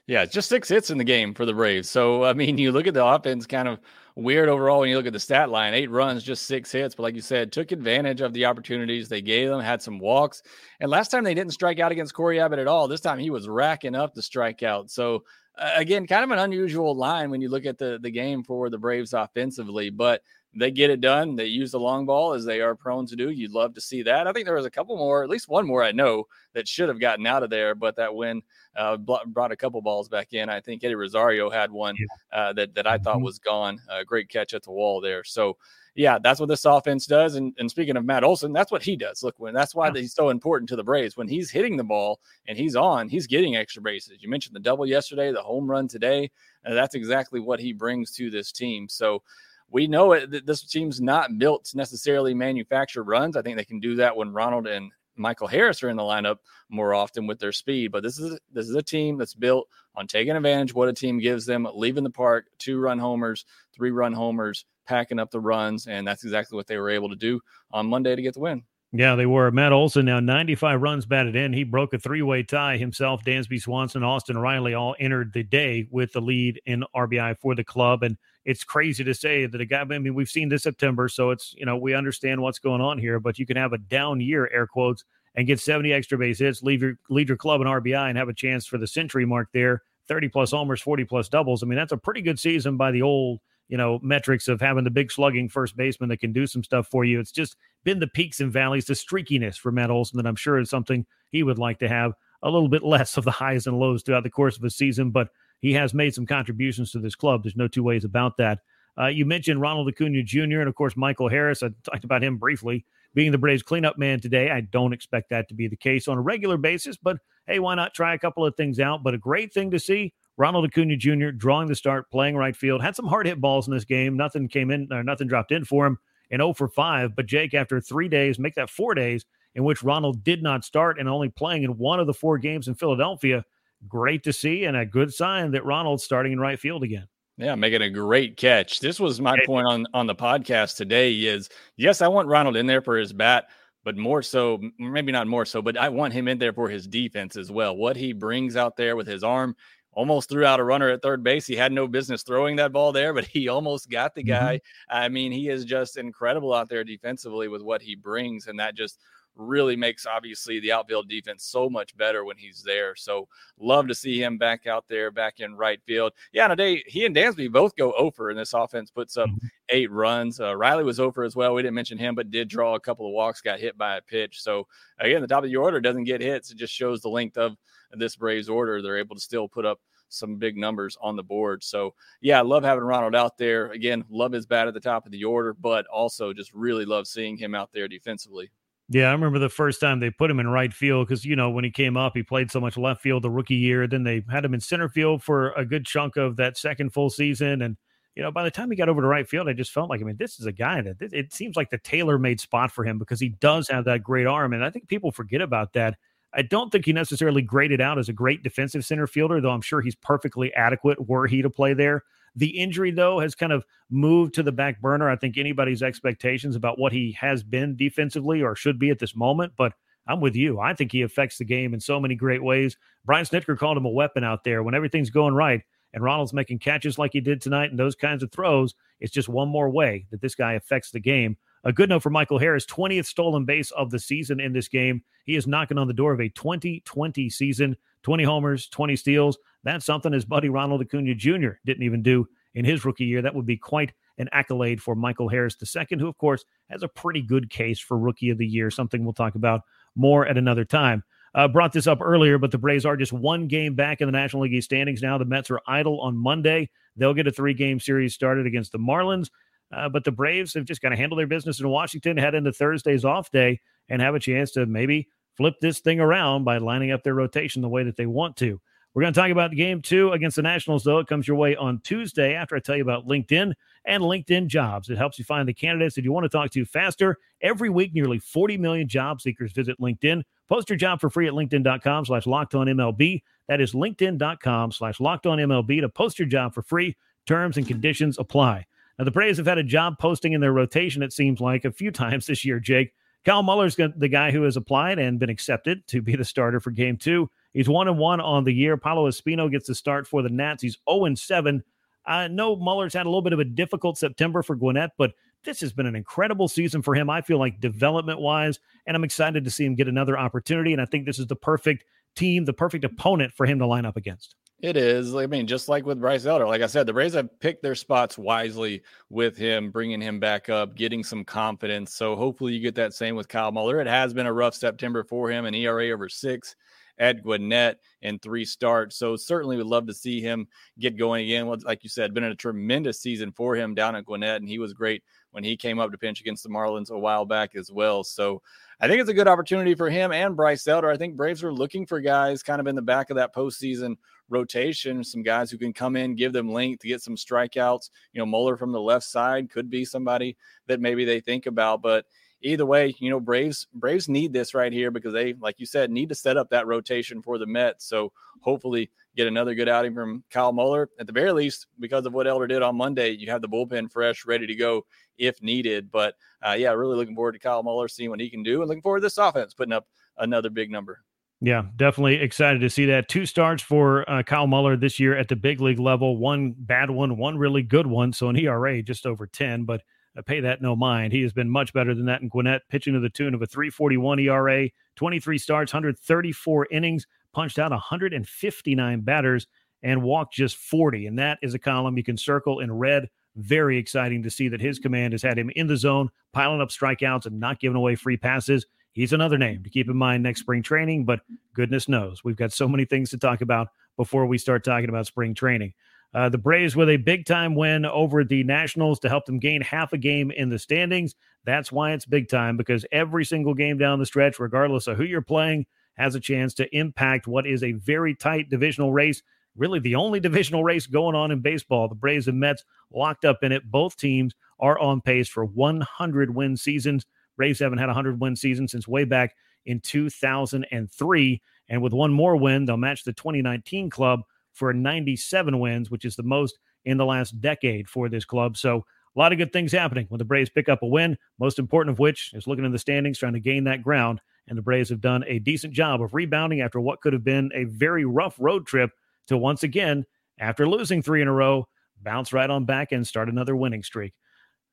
Yeah, 0.08 0.26
just 0.26 0.50
six 0.50 0.68
hits 0.70 0.90
in 0.90 0.98
the 0.98 1.04
game 1.04 1.34
for 1.34 1.46
the 1.46 1.54
Braves. 1.54 1.90
So, 1.90 2.24
I 2.24 2.34
mean, 2.34 2.58
you 2.60 2.72
look 2.72 2.88
at 2.88 2.94
the 2.94 3.06
offense 3.06 3.46
kind 3.46 3.68
of 3.68 3.80
weird 4.16 4.50
overall 4.50 4.82
when 4.82 4.90
you 4.90 4.98
look 4.98 5.06
at 5.06 5.14
the 5.14 5.20
stat 5.20 5.50
line 5.50 5.74
eight 5.74 5.90
runs, 5.90 6.24
just 6.24 6.46
six 6.46 6.72
hits. 6.72 6.96
But 6.96 7.04
like 7.04 7.16
you 7.16 7.22
said, 7.22 7.52
took 7.52 7.72
advantage 7.72 8.22
of 8.22 8.34
the 8.34 8.46
opportunities 8.46 9.08
they 9.08 9.22
gave 9.22 9.50
them, 9.50 9.62
had 9.62 9.82
some 9.82 10.00
walks. 10.00 10.44
And 10.80 10.90
last 10.90 11.10
time 11.10 11.24
they 11.24 11.34
didn't 11.34 11.54
strike 11.54 11.80
out 11.80 11.92
against 11.92 12.14
Cory 12.14 12.40
Abbott 12.40 12.60
at 12.60 12.68
all. 12.68 12.88
This 12.88 13.02
time 13.02 13.20
he 13.20 13.30
was 13.30 13.48
racking 13.48 13.96
up 13.96 14.14
the 14.14 14.22
strikeout. 14.22 14.90
So, 14.90 15.24
again, 15.58 16.08
kind 16.08 16.24
of 16.24 16.32
an 16.32 16.40
unusual 16.40 16.96
line 16.96 17.30
when 17.30 17.42
you 17.42 17.50
look 17.50 17.66
at 17.66 17.78
the, 17.78 18.00
the 18.02 18.12
game 18.12 18.44
for 18.44 18.70
the 18.70 18.78
Braves 18.78 19.14
offensively. 19.14 19.90
But 19.90 20.22
they 20.56 20.72
get 20.72 20.90
it 20.90 21.00
done. 21.00 21.36
They 21.36 21.46
use 21.46 21.72
the 21.72 21.80
long 21.80 22.06
ball 22.06 22.34
as 22.34 22.44
they 22.44 22.60
are 22.60 22.74
prone 22.76 23.06
to 23.08 23.16
do. 23.16 23.30
You'd 23.30 23.52
love 23.52 23.76
to 23.76 23.82
see 23.82 24.02
that. 24.04 24.28
I 24.28 24.32
think 24.32 24.46
there 24.46 24.56
was 24.56 24.66
a 24.66 24.72
couple 24.72 24.98
more, 24.98 25.24
at 25.24 25.30
least 25.30 25.48
one 25.48 25.66
more 25.66 25.84
I 25.84 25.92
know 25.92 26.26
that 26.54 26.68
should 26.68 26.90
have 26.90 27.00
gotten 27.00 27.28
out 27.28 27.44
of 27.44 27.50
there, 27.50 27.76
but 27.76 27.96
that 27.98 28.16
win 28.16 28.42
uh, 28.76 28.98
brought 28.98 29.52
a 29.52 29.58
couple 29.58 29.82
balls 29.82 30.10
back 30.10 30.34
in. 30.34 30.50
I 30.50 30.60
think 30.60 30.84
Eddie 30.84 30.96
Rosario 30.96 31.50
had 31.50 31.72
one 31.72 31.96
uh, 32.34 32.54
that 32.54 32.74
that 32.76 32.88
I 32.88 32.98
thought 32.98 33.18
mm-hmm. 33.18 33.26
was 33.26 33.40
gone. 33.40 33.80
A 33.90 34.04
great 34.04 34.30
catch 34.30 34.54
at 34.54 34.64
the 34.64 34.72
wall 34.72 35.02
there. 35.02 35.24
So 35.24 35.58
yeah, 35.96 36.18
that's 36.18 36.40
what 36.40 36.50
this 36.50 36.66
offense 36.66 37.06
does. 37.06 37.36
And, 37.36 37.54
and 37.58 37.70
speaking 37.70 37.98
of 37.98 38.06
Matt 38.06 38.24
Olson, 38.24 38.54
that's 38.54 38.72
what 38.72 38.84
he 38.84 38.96
does. 38.96 39.22
Look, 39.22 39.36
when 39.38 39.54
that's 39.54 39.76
why 39.76 39.92
he's 39.92 40.14
so 40.14 40.30
important 40.30 40.70
to 40.70 40.76
the 40.76 40.84
Braves. 40.84 41.18
When 41.18 41.28
he's 41.28 41.52
hitting 41.52 41.78
the 41.78 41.84
ball 41.84 42.22
and 42.48 42.58
he's 42.58 42.76
on, 42.76 43.10
he's 43.10 43.28
getting 43.28 43.56
extra 43.56 43.82
bases. 43.82 44.22
You 44.22 44.30
mentioned 44.30 44.56
the 44.56 44.62
double 44.62 44.86
yesterday, 44.86 45.32
the 45.32 45.42
home 45.42 45.70
run 45.70 45.88
today. 45.88 46.32
and 46.64 46.78
that's 46.78 46.96
exactly 46.96 47.40
what 47.40 47.60
he 47.60 47.74
brings 47.74 48.12
to 48.12 48.30
this 48.30 48.52
team. 48.52 48.88
So 48.88 49.24
we 49.72 49.88
know 49.88 50.14
it, 50.14 50.32
that 50.32 50.46
this 50.46 50.64
team's 50.64 51.00
not 51.00 51.38
built 51.38 51.66
to 51.66 51.78
necessarily 51.78 52.34
manufacture 52.34 53.04
runs. 53.04 53.36
I 53.36 53.42
think 53.42 53.58
they 53.58 53.66
can 53.66 53.80
do 53.80 53.96
that 53.96 54.16
when 54.16 54.34
Ronald 54.34 54.68
and 54.68 54.92
Michael 55.16 55.48
Harris 55.48 55.84
are 55.84 55.90
in 55.90 55.98
the 55.98 56.04
lineup 56.04 56.38
more 56.70 56.94
often 56.94 57.28
with 57.28 57.40
their 57.40 57.52
speed. 57.52 57.92
But 57.92 58.04
this 58.04 58.18
is 58.18 58.40
this 58.52 58.70
is 58.70 58.76
a 58.76 58.82
team 58.82 59.18
that's 59.18 59.34
built 59.34 59.68
on 59.96 60.08
taking 60.08 60.36
advantage 60.36 60.74
what 60.74 60.90
a 60.90 60.94
team 60.94 61.20
gives 61.20 61.46
them, 61.46 61.68
leaving 61.74 62.04
the 62.04 62.10
park, 62.10 62.48
two 62.58 62.80
run 62.80 62.98
homers, 62.98 63.46
three 63.76 63.92
run 63.92 64.14
homers, 64.14 64.66
packing 64.88 65.20
up 65.20 65.30
the 65.30 65.40
runs, 65.40 65.88
and 65.88 66.08
that's 66.08 66.24
exactly 66.24 66.56
what 66.56 66.68
they 66.68 66.78
were 66.78 66.90
able 66.90 67.10
to 67.10 67.16
do 67.16 67.40
on 67.72 67.86
Monday 67.86 68.16
to 68.16 68.22
get 68.22 68.34
the 68.34 68.40
win. 68.40 68.64
Yeah, 68.92 69.16
they 69.16 69.28
were. 69.28 69.52
Matt 69.52 69.72
Olson 69.72 70.06
now 70.06 70.20
95 70.20 70.82
runs 70.82 71.06
batted 71.06 71.36
in. 71.36 71.54
He 71.54 71.64
broke 71.64 71.94
a 71.94 72.00
three 72.00 72.24
way 72.24 72.42
tie 72.42 72.78
himself. 72.78 73.24
Dansby 73.24 73.62
Swanson, 73.62 74.04
Austin 74.04 74.38
Riley 74.38 74.74
all 74.74 74.96
entered 75.00 75.32
the 75.32 75.44
day 75.44 75.88
with 75.92 76.14
the 76.14 76.22
lead 76.22 76.60
in 76.66 76.84
RBI 76.96 77.38
for 77.38 77.54
the 77.54 77.64
club. 77.64 78.02
And 78.02 78.18
it's 78.46 78.64
crazy 78.64 79.04
to 79.04 79.14
say 79.14 79.46
that 79.46 79.60
a 79.60 79.66
guy, 79.66 79.82
I 79.82 79.86
mean, 79.86 80.16
we've 80.16 80.30
seen 80.30 80.50
this 80.50 80.64
September, 80.64 81.08
so 81.08 81.32
it's, 81.32 81.54
you 81.58 81.66
know, 81.66 81.78
we 81.78 81.94
understand 81.94 82.42
what's 82.42 82.60
going 82.60 82.82
on 82.82 82.98
here, 82.98 83.20
but 83.20 83.38
you 83.38 83.46
can 83.46 83.58
have 83.58 83.74
a 83.74 83.78
down 83.78 84.22
year, 84.22 84.50
air 84.54 84.68
quotes, 84.68 85.04
and 85.36 85.48
get 85.48 85.60
70 85.60 85.94
extra 85.94 86.18
base 86.18 86.40
hits, 86.40 86.64
leave 86.64 86.82
your, 86.82 86.96
lead 87.10 87.28
your 87.28 87.38
club 87.38 87.62
in 87.62 87.68
RBI 87.68 88.10
and 88.10 88.18
have 88.18 88.30
a 88.30 88.34
chance 88.34 88.66
for 88.66 88.78
the 88.78 88.88
century 88.88 89.26
mark 89.26 89.50
there 89.54 89.84
30 90.08 90.30
plus 90.30 90.52
homers, 90.52 90.82
40 90.82 91.06
plus 91.06 91.30
doubles. 91.30 91.62
I 91.62 91.68
mean, 91.68 91.78
that's 91.78 91.92
a 91.92 91.98
pretty 91.98 92.22
good 92.22 92.40
season 92.40 92.78
by 92.78 92.92
the 92.92 93.04
old 93.04 93.40
you 93.70 93.78
know, 93.78 94.00
metrics 94.02 94.48
of 94.48 94.60
having 94.60 94.84
the 94.84 94.90
big 94.90 95.12
slugging 95.12 95.48
first 95.48 95.78
baseman 95.78 96.10
that 96.10 96.20
can 96.20 96.34
do 96.34 96.48
some 96.48 96.64
stuff 96.64 96.88
for 96.88 97.06
you. 97.06 97.20
It's 97.20 97.32
just 97.32 97.56
been 97.84 98.00
the 98.00 98.08
peaks 98.08 98.42
and 98.42 98.52
valleys, 98.52 98.86
the 98.86 98.96
streakiness 98.96 99.58
for 99.58 99.72
Matt 99.72 99.92
Olson 99.92 100.18
that 100.18 100.28
I'm 100.28 100.36
sure 100.36 100.60
is 100.60 100.70
something 100.70 101.06
he 101.32 101.44
would 101.44 101.60
like 101.60 101.78
to 101.80 101.88
have 101.88 102.14
a 102.42 102.50
little 102.50 102.68
bit 102.68 102.84
less 102.84 103.16
of 103.16 103.26
the 103.26 103.32
highs 103.32 103.68
and 103.68 103.78
lows 103.78 104.02
throughout 104.02 104.24
the 104.24 104.30
course 104.30 104.58
of 104.58 104.64
a 104.64 104.72
season, 104.72 105.12
but 105.12 105.30
he 105.60 105.74
has 105.74 105.94
made 105.94 106.14
some 106.14 106.26
contributions 106.26 106.92
to 106.92 107.00
this 107.00 107.16
club. 107.16 107.44
There's 107.44 107.56
no 107.56 107.68
two 107.68 107.84
ways 107.84 108.04
about 108.04 108.38
that. 108.38 108.60
Uh, 109.00 109.08
you 109.08 109.26
mentioned 109.26 109.62
Ronald 109.62 109.88
Acuna 109.88 110.24
Jr. 110.24 110.60
and, 110.60 110.68
of 110.68 110.76
course, 110.76 110.98
Michael 110.98 111.30
Harris. 111.30 111.64
I 111.64 111.70
talked 111.84 112.04
about 112.04 112.24
him 112.24 112.38
briefly 112.38 112.86
being 113.14 113.32
the 113.32 113.38
Braves 113.38 113.64
cleanup 113.64 113.98
man 113.98 114.20
today. 114.20 114.52
I 114.52 114.62
don't 114.62 114.94
expect 114.94 115.30
that 115.30 115.48
to 115.50 115.54
be 115.54 115.68
the 115.68 115.76
case 115.76 116.08
on 116.08 116.18
a 116.18 116.22
regular 116.22 116.58
basis, 116.58 116.98
but 116.98 117.18
hey, 117.48 117.60
why 117.60 117.76
not 117.76 117.94
try 117.94 118.14
a 118.14 118.20
couple 118.20 118.46
of 118.46 118.56
things 118.56 118.80
out? 118.80 119.04
But 119.04 119.14
a 119.14 119.18
great 119.18 119.54
thing 119.54 119.72
to 119.72 119.80
see 119.80 120.14
Ronald 120.38 120.66
Acuna 120.66 120.96
Jr. 120.96 121.32
drawing 121.32 121.68
the 121.68 121.76
start, 121.76 122.10
playing 122.12 122.36
right 122.36 122.56
field, 122.56 122.82
had 122.82 122.96
some 122.96 123.08
hard 123.08 123.26
hit 123.26 123.42
balls 123.42 123.68
in 123.68 123.74
this 123.74 123.86
game. 123.86 124.16
Nothing 124.16 124.48
came 124.48 124.72
in, 124.72 124.88
or 124.92 125.04
nothing 125.04 125.28
dropped 125.28 125.52
in 125.52 125.66
for 125.66 125.86
him 125.86 125.98
in 126.30 126.40
0 126.40 126.54
for 126.54 126.68
5. 126.68 127.16
But 127.16 127.26
Jake, 127.26 127.54
after 127.54 127.82
three 127.82 128.08
days, 128.08 128.40
make 128.40 128.56
that 128.56 128.70
four 128.70 128.94
days 128.94 129.26
in 129.56 129.64
which 129.64 129.84
Ronald 129.84 130.24
did 130.24 130.44
not 130.44 130.64
start 130.64 131.00
and 131.00 131.10
only 131.10 131.30
playing 131.30 131.64
in 131.64 131.78
one 131.78 132.00
of 132.00 132.08
the 132.08 132.14
four 132.14 132.38
games 132.38 132.68
in 132.68 132.76
Philadelphia. 132.76 133.44
Great 133.88 134.24
to 134.24 134.34
see 134.34 134.66
and 134.66 134.76
a 134.76 134.86
good 134.86 135.14
sign 135.14 135.52
that 135.52 135.66
Ronald's 135.66 136.04
starting 136.04 136.34
in 136.34 136.40
right 136.40 136.60
field 136.60 136.84
again. 136.84 137.08
Yeah, 137.38 137.56
making 137.56 137.82
a 137.82 137.90
great 137.90 138.36
catch. 138.36 138.82
This 138.82 139.00
was 139.00 139.22
my 139.22 139.38
point 139.46 139.66
on 139.66 139.86
on 139.94 140.08
the 140.08 140.16
podcast 140.16 140.76
today. 140.76 141.14
Is 141.14 141.50
yes, 141.78 142.02
I 142.02 142.10
want 142.10 142.28
Ronald 142.28 142.58
in 142.58 142.66
there 142.66 142.82
for 142.82 142.98
his 142.98 143.14
bat, 143.14 143.46
but 143.86 143.96
more 143.96 144.22
so, 144.22 144.60
maybe 144.78 145.14
not 145.14 145.28
more 145.28 145.46
so, 145.46 145.62
but 145.62 145.78
I 145.78 145.88
want 145.88 146.14
him 146.14 146.28
in 146.28 146.38
there 146.38 146.52
for 146.52 146.68
his 146.68 146.86
defense 146.86 147.38
as 147.38 147.50
well. 147.50 147.78
What 147.78 147.96
he 147.96 148.12
brings 148.12 148.58
out 148.58 148.76
there 148.76 148.98
with 148.98 149.08
his 149.08 149.24
arm, 149.24 149.56
almost 149.94 150.30
threw 150.30 150.46
out 150.46 150.60
a 150.60 150.64
runner 150.64 150.90
at 150.90 151.02
third 151.02 151.24
base. 151.24 151.48
He 151.48 151.56
had 151.56 151.72
no 151.72 151.88
business 151.88 152.24
throwing 152.24 152.58
that 152.58 152.74
ball 152.74 152.92
there, 152.92 153.14
but 153.14 153.24
he 153.34 153.48
almost 153.48 153.90
got 153.90 154.16
the 154.16 154.24
guy. 154.24 154.56
Mm-hmm. 154.56 154.98
I 154.98 155.10
mean, 155.10 155.32
he 155.32 155.50
is 155.50 155.66
just 155.66 155.98
incredible 155.98 156.54
out 156.54 156.70
there 156.70 156.84
defensively 156.84 157.48
with 157.48 157.62
what 157.62 157.82
he 157.82 157.96
brings, 157.96 158.48
and 158.48 158.60
that 158.60 158.76
just 158.76 159.00
really 159.36 159.76
makes 159.76 160.06
obviously 160.06 160.60
the 160.60 160.72
outfield 160.72 161.08
defense 161.08 161.46
so 161.46 161.70
much 161.70 161.96
better 161.96 162.26
when 162.26 162.38
he's 162.38 162.62
there. 162.62 162.96
So 162.96 163.28
love 163.58 163.88
to 163.88 163.96
see 163.96 164.22
him 164.22 164.38
back 164.38 164.68
out 164.68 164.86
there, 164.90 165.12
back 165.12 165.40
in 165.40 165.56
right 165.56 165.80
field. 165.86 166.14
Yeah, 166.34 166.48
today 166.48 166.84
he 166.88 167.06
and 167.06 167.16
Dansby 167.16 167.52
both 167.52 167.76
go 167.76 167.94
over, 167.94 168.30
and 168.30 168.38
this 168.38 168.54
offense 168.54 168.92
puts 168.92 169.18
up 169.18 169.30
mm-hmm. 169.30 169.48
eight 169.70 169.92
runs. 169.92 170.40
Uh, 170.40 170.56
Riley 170.56 170.84
was 170.84 171.00
over 171.00 171.24
as 171.24 171.36
well. 171.36 171.54
We 171.54 171.62
didn't 171.62 171.76
mention 171.76 171.98
him, 171.98 172.16
but 172.16 172.32
did 172.32 172.50
draw 172.50 172.76
a 172.76 172.80
couple 172.80 173.06
of 173.06 173.14
walks, 173.14 173.42
got 173.42 173.60
hit 173.60 173.78
by 173.78 173.98
a 173.98 174.02
pitch. 174.02 174.42
So 174.42 174.68
again, 175.00 175.22
the 175.22 175.28
top 175.28 175.44
of 175.44 175.50
your 175.50 175.64
order 175.64 175.80
doesn't 175.80 176.04
get 176.04 176.22
hits. 176.22 176.52
It 176.52 176.58
just 176.58 176.74
shows 176.74 177.02
the 177.02 177.10
length 177.10 177.38
of 177.38 177.56
this 177.94 178.16
Braves 178.16 178.50
order. 178.50 178.82
They're 178.82 178.98
able 178.98 179.16
to 179.16 179.22
still 179.22 179.48
put 179.48 179.66
up 179.66 179.80
some 180.10 180.36
big 180.36 180.58
numbers 180.58 180.98
on 181.02 181.16
the 181.16 181.24
board. 181.24 181.64
So 181.64 181.94
yeah, 182.22 182.40
I 182.40 182.42
love 182.42 182.64
having 182.64 182.84
Ronald 182.84 183.16
out 183.16 183.38
there. 183.38 183.72
Again, 183.72 184.04
love 184.10 184.32
his 184.32 184.46
bat 184.46 184.68
at 184.68 184.74
the 184.74 184.80
top 184.80 185.06
of 185.06 185.12
the 185.12 185.24
order, 185.24 185.54
but 185.54 185.86
also 185.88 186.34
just 186.34 186.54
really 186.54 186.86
love 186.86 187.08
seeing 187.08 187.38
him 187.38 187.56
out 187.56 187.70
there 187.72 187.88
defensively. 187.88 188.52
Yeah, 188.92 189.10
I 189.10 189.12
remember 189.12 189.38
the 189.38 189.50
first 189.50 189.80
time 189.80 190.00
they 190.00 190.10
put 190.10 190.32
him 190.32 190.40
in 190.40 190.48
right 190.48 190.74
field 190.74 191.08
because 191.08 191.24
you 191.24 191.36
know 191.36 191.50
when 191.52 191.64
he 191.64 191.70
came 191.70 191.96
up, 191.96 192.14
he 192.16 192.24
played 192.24 192.50
so 192.50 192.60
much 192.60 192.76
left 192.76 193.02
field 193.02 193.24
the 193.24 193.30
rookie 193.30 193.56
year. 193.56 193.88
Then 193.88 194.04
they 194.04 194.24
had 194.32 194.44
him 194.44 194.54
in 194.56 194.60
center 194.62 194.90
field 194.90 195.22
for 195.24 195.52
a 195.52 195.64
good 195.64 195.86
chunk 195.86 196.18
of 196.18 196.38
that 196.38 196.58
second 196.58 196.92
full 196.92 197.12
season, 197.12 197.62
and 197.62 197.78
you 198.16 198.24
know 198.24 198.32
by 198.32 198.44
the 198.44 198.50
time 198.50 198.72
he 198.72 198.76
got 198.76 198.90
over 198.90 199.02
to 199.02 199.08
right 199.08 199.30
field, 199.30 199.48
I 199.48 199.54
just 199.54 199.72
felt 199.72 199.92
like 199.92 200.02
I 200.02 200.06
mean 200.06 200.18
this 200.18 200.40
is 200.40 200.48
a 200.48 200.52
guy 200.52 200.82
that 200.82 200.98
it 201.14 201.32
seems 201.32 201.56
like 201.56 201.70
the 201.70 201.78
tailor 201.78 202.18
made 202.18 202.40
spot 202.40 202.72
for 202.72 202.84
him 202.84 202.98
because 202.98 203.20
he 203.20 203.30
does 203.30 203.68
have 203.70 203.86
that 203.86 204.02
great 204.04 204.26
arm, 204.26 204.54
and 204.54 204.66
I 204.66 204.72
think 204.72 204.88
people 204.88 205.12
forget 205.12 205.42
about 205.42 205.74
that. 205.74 205.96
I 206.34 206.42
don't 206.42 206.72
think 206.72 206.86
he 206.86 206.94
necessarily 206.94 207.42
graded 207.44 207.82
out 207.82 208.00
as 208.00 208.10
a 208.10 208.14
great 208.14 208.42
defensive 208.44 208.86
center 208.86 209.06
fielder, 209.08 209.40
though 209.40 209.52
I'm 209.52 209.62
sure 209.62 209.82
he's 209.82 209.96
perfectly 209.96 210.52
adequate 210.56 211.08
were 211.08 211.28
he 211.28 211.42
to 211.44 211.50
play 211.50 211.74
there. 211.74 212.04
The 212.36 212.58
injury, 212.58 212.92
though, 212.92 213.20
has 213.20 213.36
kind 213.36 213.52
of 213.52 213.66
moved 213.90 214.34
to 214.36 214.44
the 214.44 214.52
back 214.52 214.82
burner. 214.82 215.10
I 215.10 215.16
think 215.16 215.38
anybody's 215.38 215.84
expectations 215.84 216.56
about 216.56 216.80
what 216.80 216.92
he 216.92 217.12
has 217.14 217.44
been 217.44 217.76
defensively 217.76 218.42
or 218.42 218.56
should 218.56 218.80
be 218.80 218.90
at 218.90 219.00
this 219.00 219.16
moment, 219.16 219.54
but 219.58 219.74
I'm 220.08 220.22
with 220.22 220.36
you. 220.36 220.60
I 220.60 220.74
think 220.74 220.92
he 220.92 221.04
affects 221.04 221.38
the 221.38 221.46
game 221.46 221.74
in 221.74 221.80
so 221.80 222.00
many 222.00 222.16
great 222.16 222.44
ways. 222.44 222.78
Brian 223.06 223.26
Snitker 223.26 223.58
called 223.58 223.78
him 223.78 223.86
a 223.86 223.90
weapon 223.90 224.24
out 224.24 224.44
there 224.44 224.64
when 224.64 224.74
everything's 224.74 225.10
going 225.10 225.36
right 225.36 225.62
and 225.94 226.04
Ronald's 226.04 226.34
making 226.34 226.60
catches 226.60 226.98
like 226.98 227.14
he 227.14 227.22
did 227.22 227.42
tonight 227.42 227.70
and 227.70 227.80
those 227.80 227.96
kinds 227.96 228.24
of 228.24 228.32
throws. 228.32 228.74
It's 229.00 229.14
just 229.14 229.30
one 229.30 229.50
more 229.50 229.70
way 229.70 230.06
that 230.12 230.22
this 230.22 230.36
guy 230.36 230.54
affects 230.54 230.92
the 230.92 231.00
game. 231.00 231.38
A 231.64 231.74
good 231.74 231.90
note 231.90 232.04
for 232.04 232.10
Michael 232.10 232.40
Harris 232.40 232.66
20th 232.66 233.06
stolen 233.06 233.46
base 233.46 233.72
of 233.72 233.92
the 233.92 234.00
season 234.00 234.40
in 234.40 234.54
this 234.54 234.68
game. 234.68 235.04
He 235.26 235.36
is 235.36 235.48
knocking 235.48 235.78
on 235.78 235.88
the 235.88 235.94
door 235.94 236.14
of 236.14 236.22
a 236.22 236.30
2020 236.30 237.30
season 237.30 237.76
20 238.04 238.24
homers, 238.24 238.68
20 238.68 238.96
steals. 238.96 239.38
That's 239.64 239.86
something 239.86 240.14
his 240.14 240.26
buddy 240.26 240.50
Ronald 240.50 240.82
Acuna 240.82 241.16
Jr. 241.16 241.60
didn't 241.66 241.84
even 241.84 242.02
do 242.02 242.28
in 242.56 242.66
his 242.66 242.86
rookie 242.86 243.06
year. 243.06 243.22
That 243.22 243.36
would 243.36 243.46
be 243.46 243.58
quite 243.58 243.94
an 244.18 244.30
accolade 244.32 244.82
for 244.82 244.96
Michael 244.96 245.30
Harris 245.30 245.56
II, 245.64 246.00
who, 246.00 246.08
of 246.08 246.18
course, 246.18 246.44
has 246.70 246.84
a 246.84 246.88
pretty 246.88 247.22
good 247.22 247.50
case 247.50 247.80
for 247.80 247.98
rookie 247.98 248.30
of 248.30 248.38
the 248.38 248.48
year, 248.48 248.70
something 248.70 249.04
we'll 249.04 249.14
talk 249.14 249.36
about 249.36 249.62
more 249.96 250.26
at 250.28 250.38
another 250.38 250.66
time. 250.66 251.04
Uh, 251.36 251.48
brought 251.48 251.72
this 251.72 251.88
up 251.88 252.00
earlier, 252.02 252.38
but 252.38 252.52
the 252.52 252.58
Braves 252.58 252.86
are 252.86 252.98
just 252.98 253.14
one 253.14 253.48
game 253.48 253.76
back 253.76 254.02
in 254.02 254.08
the 254.08 254.12
National 254.12 254.44
League 254.44 254.64
standings 254.64 255.02
now. 255.02 255.18
The 255.18 255.26
Mets 255.26 255.52
are 255.52 255.62
idle 255.68 256.02
on 256.02 256.18
Monday. 256.18 256.70
They'll 256.96 257.14
get 257.14 257.28
a 257.28 257.32
three 257.32 257.54
game 257.54 257.80
series 257.80 258.14
started 258.14 258.48
against 258.48 258.72
the 258.72 258.80
Marlins. 258.80 259.30
Uh, 259.72 259.88
but 259.88 260.04
the 260.04 260.12
Braves 260.12 260.56
have 260.56 260.66
just 260.66 260.82
got 260.82 260.90
to 260.90 260.96
handle 260.96 261.16
their 261.16 261.28
business 261.28 261.60
in 261.60 261.70
Washington, 261.70 262.18
head 262.18 262.34
into 262.34 262.52
Thursday's 262.52 263.06
off 263.06 263.30
day, 263.30 263.60
and 263.88 264.02
have 264.02 264.16
a 264.16 264.20
chance 264.20 264.52
to 264.52 264.66
maybe 264.66 265.08
flip 265.38 265.56
this 265.62 265.80
thing 265.80 266.00
around 266.00 266.44
by 266.44 266.58
lining 266.58 266.92
up 266.92 267.04
their 267.04 267.14
rotation 267.14 267.62
the 267.62 267.70
way 267.70 267.84
that 267.84 267.96
they 267.96 268.08
want 268.08 268.36
to. 268.38 268.60
We're 268.94 269.04
going 269.04 269.14
to 269.14 269.20
talk 269.20 269.30
about 269.30 269.52
the 269.52 269.58
game 269.58 269.82
two 269.82 270.12
against 270.12 270.36
the 270.36 270.42
Nationals, 270.42 270.84
though. 270.84 271.00
It 271.00 271.08
comes 271.08 271.28
your 271.28 271.38
way 271.38 271.56
on 271.56 271.80
Tuesday 271.84 272.34
after 272.34 272.56
I 272.56 272.60
tell 272.60 272.76
you 272.76 272.82
about 272.82 273.08
LinkedIn 273.08 273.54
and 273.86 274.04
LinkedIn 274.04 274.48
jobs. 274.48 274.90
It 274.90 274.98
helps 274.98 275.20
you 275.20 275.26
find 275.26 275.48
the 275.48 275.54
candidates 275.54 275.96
that 275.96 276.04
you 276.04 276.12
want 276.12 276.24
to 276.24 276.30
talk 276.30 276.52
to 276.52 276.66
faster. 276.66 277.18
Every 277.42 277.70
week, 277.70 277.94
nearly 277.94 278.20
40 278.20 278.58
million 278.58 278.88
job 278.88 279.22
seekers 279.22 279.52
visit 279.52 279.80
LinkedIn 279.80 280.24
Post 280.50 280.68
your 280.68 280.78
job 280.78 281.00
for 281.00 281.12
free 281.12 281.28
at 281.28 281.34
linkedin.com 281.34 282.06
slash 282.06 282.26
locked 282.26 282.56
on 282.56 282.66
MLB. 282.66 283.22
That 283.48 283.62
is 283.62 283.74
linkedin.com 283.74 284.72
slash 284.72 285.00
locked 285.00 285.28
on 285.28 285.38
MLB 285.38 285.82
to 285.82 285.90
post 285.90 286.18
your 286.18 286.28
job 286.28 286.56
for 286.56 286.64
free. 286.64 286.98
Terms 287.28 287.58
and 287.58 287.68
conditions 287.68 288.18
apply. 288.18 288.66
Now, 288.98 289.06
the 289.06 289.12
Braves 289.12 289.38
have 289.38 289.46
had 289.46 289.60
a 289.60 289.64
job 289.64 290.00
posting 290.00 290.34
in 290.34 290.42
their 290.42 290.52
rotation, 290.52 291.04
it 291.04 291.14
seems 291.14 291.40
like, 291.40 291.66
a 291.66 291.72
few 291.72 291.92
times 291.92 292.26
this 292.26 292.44
year, 292.44 292.60
Jake. 292.60 292.94
Kyle 293.26 293.44
Muller's 293.44 293.76
the 293.76 294.10
guy 294.10 294.32
who 294.32 294.44
has 294.44 294.58
applied 294.58 294.98
and 295.00 295.20
been 295.20 295.30
accepted 295.30 295.86
to 295.88 296.02
be 296.02 296.16
the 296.16 296.26
starter 296.26 296.60
for 296.60 296.72
game 296.72 296.98
two. 296.98 297.30
He's 297.54 297.68
one 297.68 297.88
and 297.88 297.98
one 297.98 298.22
on 298.22 298.44
the 298.44 298.54
year. 298.54 298.78
Paolo 298.78 299.10
Espino 299.10 299.52
gets 299.52 299.68
the 299.68 299.76
start 299.76 300.08
for 300.08 300.22
the 300.22 300.30
Nats. 300.30 300.62
He's 300.62 300.78
0 300.90 301.06
and 301.06 301.18
7. 301.20 301.64
I 302.06 302.28
know 302.28 302.56
Muller's 302.56 302.94
had 302.94 303.06
a 303.06 303.10
little 303.10 303.22
bit 303.22 303.34
of 303.34 303.40
a 303.40 303.46
difficult 303.46 303.98
September 303.98 304.42
for 304.42 304.56
Gwinnett, 304.56 304.92
but 304.98 305.12
this 305.44 305.60
has 305.62 305.74
been 305.74 305.86
an 305.86 305.96
incredible 305.96 306.48
season 306.48 306.82
for 306.82 306.96
him. 306.96 307.10
I 307.10 307.22
feel 307.22 307.40
like 307.40 307.60
development 307.60 308.20
wise, 308.20 308.60
and 308.86 308.96
I'm 308.96 309.04
excited 309.04 309.44
to 309.44 309.52
see 309.52 309.66
him 309.66 309.76
get 309.76 309.88
another 309.88 310.18
opportunity. 310.18 310.74
And 310.74 310.82
I 310.82 310.86
think 310.86 311.06
this 311.06 311.20
is 311.20 311.28
the 311.28 311.36
perfect 311.36 311.86
team, 312.16 312.46
the 312.46 312.54
perfect 312.54 312.84
opponent 312.84 313.34
for 313.34 313.46
him 313.46 313.60
to 313.60 313.66
line 313.66 313.86
up 313.86 313.98
against. 313.98 314.36
It 314.62 314.76
is. 314.76 315.16
I 315.16 315.26
mean, 315.26 315.48
just 315.48 315.70
like 315.70 315.86
with 315.86 316.02
Bryce 316.02 316.26
Elder, 316.26 316.46
like 316.46 316.62
I 316.62 316.68
said, 316.68 316.86
the 316.86 316.92
Braves 316.92 317.14
have 317.14 317.40
picked 317.40 317.64
their 317.64 317.76
spots 317.76 318.18
wisely 318.18 318.82
with 319.10 319.38
him, 319.38 319.72
bringing 319.72 320.02
him 320.02 320.20
back 320.20 320.50
up, 320.50 320.76
getting 320.76 321.02
some 321.02 321.24
confidence. 321.24 321.94
So 321.94 322.16
hopefully 322.16 322.54
you 322.54 322.60
get 322.60 322.76
that 322.76 322.94
same 322.94 323.16
with 323.16 323.30
Kyle 323.30 323.54
Muller. 323.54 323.80
It 323.80 323.88
has 323.88 324.14
been 324.14 324.26
a 324.26 324.34
rough 324.34 324.56
September 324.56 325.06
for 325.06 325.32
him, 325.32 325.46
an 325.46 325.56
ERA 325.56 325.92
over 325.92 326.10
six 326.10 326.58
at 326.98 327.24
Gwinnett 327.24 327.80
in 328.02 328.20
three 328.20 328.44
starts. 328.44 328.98
So 328.98 329.16
certainly 329.16 329.56
would 329.56 329.66
love 329.66 329.88
to 329.88 329.94
see 329.94 330.20
him 330.20 330.46
get 330.78 330.98
going 330.98 331.24
again. 331.24 331.48
Like 331.64 331.86
you 331.86 331.90
said, 331.90 332.14
been 332.14 332.26
a 332.26 332.36
tremendous 332.36 333.00
season 333.00 333.32
for 333.32 333.56
him 333.56 333.74
down 333.74 333.96
at 333.96 334.04
Gwinnett, 334.04 334.42
and 334.42 334.50
he 334.50 334.60
was 334.60 334.74
great 334.74 335.04
when 335.32 335.44
he 335.44 335.56
came 335.56 335.80
up 335.80 335.92
to 335.92 335.98
pinch 335.98 336.22
against 336.22 336.44
the 336.44 336.50
Marlins 336.50 336.90
a 336.90 336.98
while 336.98 337.26
back 337.26 337.56
as 337.56 337.72
well. 337.72 338.04
So 338.04 338.42
I 338.80 338.88
think 338.88 339.02
it's 339.02 339.10
a 339.10 339.14
good 339.14 339.28
opportunity 339.28 339.76
for 339.76 339.90
him 339.90 340.12
and 340.12 340.36
Bryce 340.36 340.68
Elder. 340.68 340.90
I 340.90 340.98
think 340.98 341.16
Braves 341.16 341.44
are 341.44 341.54
looking 341.54 341.86
for 341.86 342.00
guys 342.00 342.42
kind 342.42 342.60
of 342.60 342.68
in 342.68 342.76
the 342.76 342.82
back 342.82 343.10
of 343.10 343.16
that 343.18 343.36
postseason 343.36 343.96
rotation, 344.30 345.04
some 345.04 345.24
guys 345.24 345.52
who 345.52 345.58
can 345.58 345.74
come 345.74 345.96
in, 345.96 346.16
give 346.16 346.34
them 346.34 346.52
length 346.52 346.82
to 346.82 346.88
get 346.88 347.02
some 347.02 347.16
strikeouts. 347.16 347.90
You 348.14 348.20
know, 348.20 348.26
Muller 348.26 348.58
from 348.58 348.72
the 348.72 348.82
left 348.82 349.06
side 349.06 349.50
could 349.50 349.70
be 349.70 349.86
somebody 349.86 350.38
that 350.68 350.80
maybe 350.80 351.06
they 351.06 351.20
think 351.20 351.46
about, 351.46 351.82
but 351.82 352.06
either 352.42 352.66
way, 352.66 352.96
you 353.00 353.10
know, 353.10 353.20
Braves 353.20 353.68
Braves 353.74 354.08
need 354.08 354.34
this 354.34 354.54
right 354.54 354.72
here 354.72 354.92
because 354.92 355.14
they, 355.14 355.34
like 355.34 355.60
you 355.60 355.66
said, 355.66 355.92
need 355.92 356.10
to 356.10 356.16
set 356.16 356.38
up 356.38 356.50
that 356.50 356.68
rotation 356.68 357.22
for 357.22 357.38
the 357.38 357.46
Mets. 357.46 357.86
So 357.86 358.12
hopefully 358.42 358.90
get 359.16 359.28
another 359.28 359.56
good 359.56 359.70
outing 359.70 359.94
from 359.94 360.24
Kyle 360.32 360.52
Muller. 360.52 360.90
At 361.00 361.08
the 361.08 361.14
very 361.14 361.32
least, 361.32 361.68
because 361.80 362.06
of 362.06 362.14
what 362.14 362.28
Elder 362.28 362.48
did 362.48 362.62
on 362.62 362.78
Monday, 362.78 363.12
you 363.12 363.30
have 363.32 363.42
the 363.42 363.50
bullpen 363.50 363.92
fresh, 363.92 364.26
ready 364.26 364.48
to 364.48 364.56
go 364.56 364.86
if 365.18 365.42
needed. 365.42 365.92
But 365.92 366.16
uh, 366.46 366.56
yeah, 366.58 366.72
really 366.72 366.96
looking 366.96 367.16
forward 367.16 367.34
to 367.34 367.40
Kyle 367.40 367.64
Muller, 367.64 367.88
seeing 367.88 368.10
what 368.10 368.20
he 368.20 368.30
can 368.30 368.44
do, 368.44 368.62
and 368.62 368.70
looking 368.70 368.82
forward 368.82 369.00
to 369.00 369.06
this 369.06 369.18
offense 369.18 369.54
putting 369.54 369.74
up 369.74 369.88
another 370.18 370.50
big 370.50 370.72
number. 370.72 371.04
Yeah, 371.42 371.64
definitely 371.78 372.16
excited 372.16 372.60
to 372.60 372.70
see 372.70 372.86
that. 372.88 373.08
Two 373.08 373.26
starts 373.26 373.64
for 373.64 374.10
uh, 374.10 374.24
Kyle 374.24 374.48
Muller 374.48 374.76
this 374.76 375.00
year 375.00 375.18
at 375.18 375.30
the 375.30 375.38
big 375.38 375.62
league 375.62 375.80
level. 375.80 376.18
One 376.18 376.54
bad 376.58 376.90
one, 376.90 377.18
one 377.18 377.38
really 377.38 377.64
good 377.64 377.88
one. 377.88 378.12
So 378.12 378.28
an 378.28 378.36
ERA 378.36 378.82
just 378.84 379.06
over 379.06 379.26
10, 379.26 379.64
but 379.64 379.82
I 380.18 380.22
pay 380.22 380.42
that 380.42 380.62
no 380.62 380.76
mind. 380.76 381.14
He 381.14 381.22
has 381.22 381.32
been 381.32 381.50
much 381.50 381.72
better 381.72 381.96
than 381.96 382.06
that 382.08 382.22
in 382.22 382.28
Gwinnett, 382.28 382.64
pitching 382.70 382.94
to 382.94 383.00
the 383.00 383.10
tune 383.10 383.34
of 383.34 383.42
a 383.42 383.48
341 383.48 384.20
ERA, 384.20 384.70
23 384.98 385.38
starts, 385.38 385.72
134 385.72 386.68
innings, 386.72 387.08
punched 387.34 387.60
out 387.60 387.72
159 387.72 389.02
batters, 389.02 389.48
and 389.82 390.04
walked 390.04 390.34
just 390.34 390.58
40. 390.58 391.08
And 391.08 391.20
that 391.20 391.40
is 391.42 391.54
a 391.54 391.60
column 391.60 391.98
you 391.98 392.04
can 392.04 392.18
circle 392.18 392.60
in 392.60 392.72
red. 392.72 393.10
Very 393.36 393.78
exciting 393.78 394.24
to 394.24 394.30
see 394.30 394.50
that 394.50 394.60
his 394.60 394.78
command 394.78 395.14
has 395.14 395.22
had 395.22 395.40
him 395.40 395.50
in 395.56 395.68
the 395.68 395.78
zone, 395.78 396.10
piling 396.34 396.60
up 396.60 396.70
strikeouts 396.70 397.26
and 397.26 397.40
not 397.40 397.60
giving 397.60 397.78
away 397.78 397.96
free 397.96 398.18
passes 398.18 398.66
he's 398.94 399.14
another 399.14 399.38
name 399.38 399.64
to 399.64 399.70
keep 399.70 399.90
in 399.90 399.98
mind 399.98 400.24
next 400.24 400.42
spring 400.42 400.64
training. 400.64 401.06
But 401.06 401.22
goodness 401.54 401.88
knows, 401.88 402.24
we've 402.24 402.36
got 402.36 402.52
so 402.52 402.68
many 402.68 402.86
things 402.86 403.10
to 403.12 403.18
talk 403.18 403.42
about 403.42 403.70
before 403.98 404.26
we 404.26 404.38
start 404.38 404.64
talking 404.64 404.90
about 404.90 405.08
spring 405.08 405.34
training. 405.34 405.74
Uh, 406.14 406.28
the 406.28 406.38
Braves 406.38 406.76
with 406.76 406.90
a 406.90 406.98
big 406.98 407.26
time 407.26 407.56
win 407.56 407.86
over 407.86 408.24
the 408.24 408.44
Nationals 408.44 409.00
to 409.00 409.10
help 409.10 409.26
them 409.26 409.38
gain 409.38 409.62
half 409.62 409.94
a 409.94 409.98
game 409.98 410.32
in 410.32 410.50
the 410.50 410.58
standings. 410.58 411.14
That's 411.46 411.72
why 411.72 411.94
it's 411.94 412.06
big 412.06 412.30
time 412.30 412.58
because 412.58 412.86
every 412.92 413.24
single 413.24 413.54
game 413.54 413.78
down 413.78 414.00
the 414.00 414.06
stretch, 414.06 414.40
regardless 414.40 414.88
of 414.88 414.98
who 414.98 415.04
you're 415.04 415.22
playing, 415.22 415.68
has 415.96 416.16
a 416.16 416.20
chance 416.20 416.54
to 416.56 416.76
impact 416.76 417.28
what 417.28 417.46
is 417.46 417.64
a 417.64 417.74
very 417.74 418.16
tight 418.16 418.50
divisional 418.50 418.92
race. 418.92 419.22
Really, 419.56 419.80
the 419.80 419.96
only 419.96 420.20
divisional 420.20 420.64
race 420.64 420.88
going 420.88 421.16
on 421.16 421.32
in 421.32 421.40
baseball. 421.42 421.88
The 421.88 421.96
Braves 421.96 422.28
and 422.28 422.40
Mets 422.40 422.64
locked 422.94 423.26
up 423.26 423.44
in 423.44 423.52
it. 423.52 423.70
Both 423.70 423.98
teams 423.98 424.34
are 424.60 424.80
on 424.80 425.02
pace 425.02 425.28
for 425.28 425.46
100 425.46 426.34
win 426.34 426.58
seasons. 426.58 427.06
Braves 427.38 427.60
haven't 427.60 427.80
had 427.80 427.86
a 427.86 427.96
100 427.96 428.20
win 428.20 428.36
season 428.36 428.68
since 428.68 428.88
way 428.88 429.06
back 429.06 429.36
in 429.66 429.80
2003. 429.80 431.42
And 431.70 431.82
with 431.82 431.94
one 431.94 432.12
more 432.12 432.36
win, 432.36 432.66
they'll 432.66 432.78
match 432.78 433.04
the 433.04 433.14
2019 433.14 433.90
club 433.90 434.22
for 434.54 434.74
97 434.74 435.60
wins, 435.60 435.92
which 435.92 436.06
is 436.06 436.16
the 436.16 436.24
most 436.24 436.60
in 436.86 436.98
the 436.98 437.06
last 437.06 437.40
decade 437.40 437.88
for 437.88 438.10
this 438.10 438.26
club. 438.26 438.58
So 438.58 438.86
a 439.16 439.20
lot 439.20 439.32
of 439.32 439.38
good 439.38 439.54
things 439.54 439.72
happening 439.72 440.06
when 440.10 440.18
the 440.18 440.26
Braves 440.26 440.50
pick 440.50 440.70
up 440.70 440.82
a 440.82 440.88
win. 440.88 441.18
Most 441.40 441.60
important 441.60 441.94
of 441.94 442.00
which 442.00 442.32
is 442.34 442.48
looking 442.48 442.66
in 442.66 442.72
the 442.72 442.80
standings, 442.80 443.18
trying 443.18 443.34
to 443.34 443.40
gain 443.40 443.64
that 443.66 443.84
ground. 443.84 444.22
And 444.50 444.58
the 444.58 444.64
Braves 444.64 444.90
have 444.90 445.00
done 445.00 445.24
a 445.28 445.40
decent 445.40 445.74
job 445.74 446.02
of 446.02 446.14
rebounding 446.14 446.62
after 446.62 446.82
what 446.82 447.02
could 447.02 447.14
have 447.14 447.24
been 447.24 447.52
a 447.54 447.66
very 447.66 448.04
rough 448.04 448.36
road 448.40 448.66
trip 448.66 448.92
to 449.28 449.38
once 449.38 449.64
again, 449.64 450.06
after 450.40 450.68
losing 450.68 451.02
three 451.02 451.22
in 451.22 451.28
a 451.28 451.34
row, 451.34 451.68
bounce 452.02 452.34
right 452.34 452.50
on 452.50 452.66
back 452.66 452.92
and 452.92 453.06
start 453.06 453.30
another 453.30 453.56
winning 453.56 453.84
streak. 453.84 454.14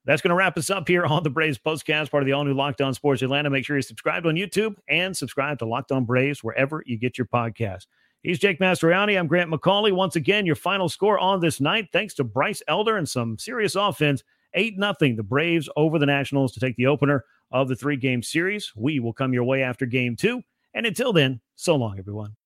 That's 0.06 0.22
going 0.22 0.30
to 0.30 0.36
wrap 0.36 0.56
us 0.56 0.70
up 0.70 0.86
here 0.86 1.04
on 1.04 1.24
the 1.24 1.30
Braves 1.30 1.58
Postcast, 1.58 2.10
part 2.10 2.22
of 2.22 2.26
the 2.26 2.32
all 2.32 2.44
new 2.44 2.54
Locked 2.54 2.80
On 2.80 2.94
Sports 2.94 3.22
Atlanta. 3.22 3.50
Make 3.50 3.64
sure 3.66 3.76
you're 3.76 3.82
subscribed 3.82 4.24
on 4.24 4.34
YouTube 4.34 4.76
and 4.88 5.16
subscribe 5.16 5.58
to 5.58 5.66
Locked 5.66 5.92
On 5.92 6.04
Braves 6.04 6.42
wherever 6.42 6.82
you 6.86 6.96
get 6.96 7.18
your 7.18 7.26
podcast. 7.26 7.86
He's 8.22 8.38
Jake 8.38 8.60
Mastriani. 8.60 9.18
I'm 9.18 9.26
Grant 9.26 9.50
McAuley. 9.50 9.92
Once 9.92 10.16
again, 10.16 10.46
your 10.46 10.54
final 10.54 10.88
score 10.88 11.18
on 11.18 11.40
this 11.40 11.60
night, 11.60 11.88
thanks 11.92 12.14
to 12.14 12.24
Bryce 12.24 12.62
Elder 12.66 12.96
and 12.96 13.08
some 13.08 13.38
serious 13.38 13.74
offense, 13.74 14.22
8 14.56 14.74
0. 14.78 15.16
The 15.16 15.22
Braves 15.22 15.68
over 15.76 15.98
the 15.98 16.06
Nationals 16.06 16.52
to 16.52 16.60
take 16.60 16.76
the 16.76 16.86
opener 16.86 17.24
of 17.52 17.68
the 17.68 17.76
three 17.76 17.96
game 17.96 18.22
series. 18.22 18.72
We 18.74 18.98
will 18.98 19.12
come 19.12 19.32
your 19.32 19.44
way 19.44 19.62
after 19.62 19.86
game 19.86 20.16
two. 20.16 20.42
And 20.74 20.86
until 20.86 21.12
then, 21.12 21.40
so 21.54 21.76
long, 21.76 21.98
everyone. 21.98 22.36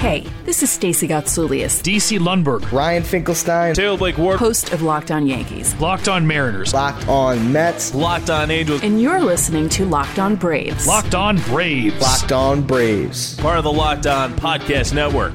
Hey, 0.00 0.24
this 0.46 0.62
is 0.62 0.70
Stacey 0.70 1.06
Gotsoulias. 1.06 1.82
DC 1.82 2.18
Lundberg. 2.18 2.72
Ryan 2.72 3.02
Finkelstein. 3.02 3.74
Taylor 3.74 3.98
Blake 3.98 4.16
Ward. 4.16 4.38
Host 4.38 4.72
of 4.72 4.80
Locked 4.80 5.10
On 5.10 5.26
Yankees. 5.26 5.78
Locked 5.78 6.08
On 6.08 6.26
Mariners. 6.26 6.72
Locked 6.72 7.06
On 7.06 7.52
Mets. 7.52 7.94
Locked 7.94 8.30
On 8.30 8.50
Angels. 8.50 8.82
And 8.82 9.02
you're 9.02 9.20
listening 9.20 9.68
to 9.68 9.84
Locked 9.84 10.18
On 10.18 10.36
Braves. 10.36 10.86
Locked 10.86 11.14
On 11.14 11.36
Braves. 11.42 12.00
Locked 12.00 12.32
On 12.32 12.62
Braves. 12.62 13.36
Part 13.40 13.58
of 13.58 13.64
the 13.64 13.72
Locked 13.72 14.06
On 14.06 14.32
Podcast 14.36 14.94
Network. 14.94 15.34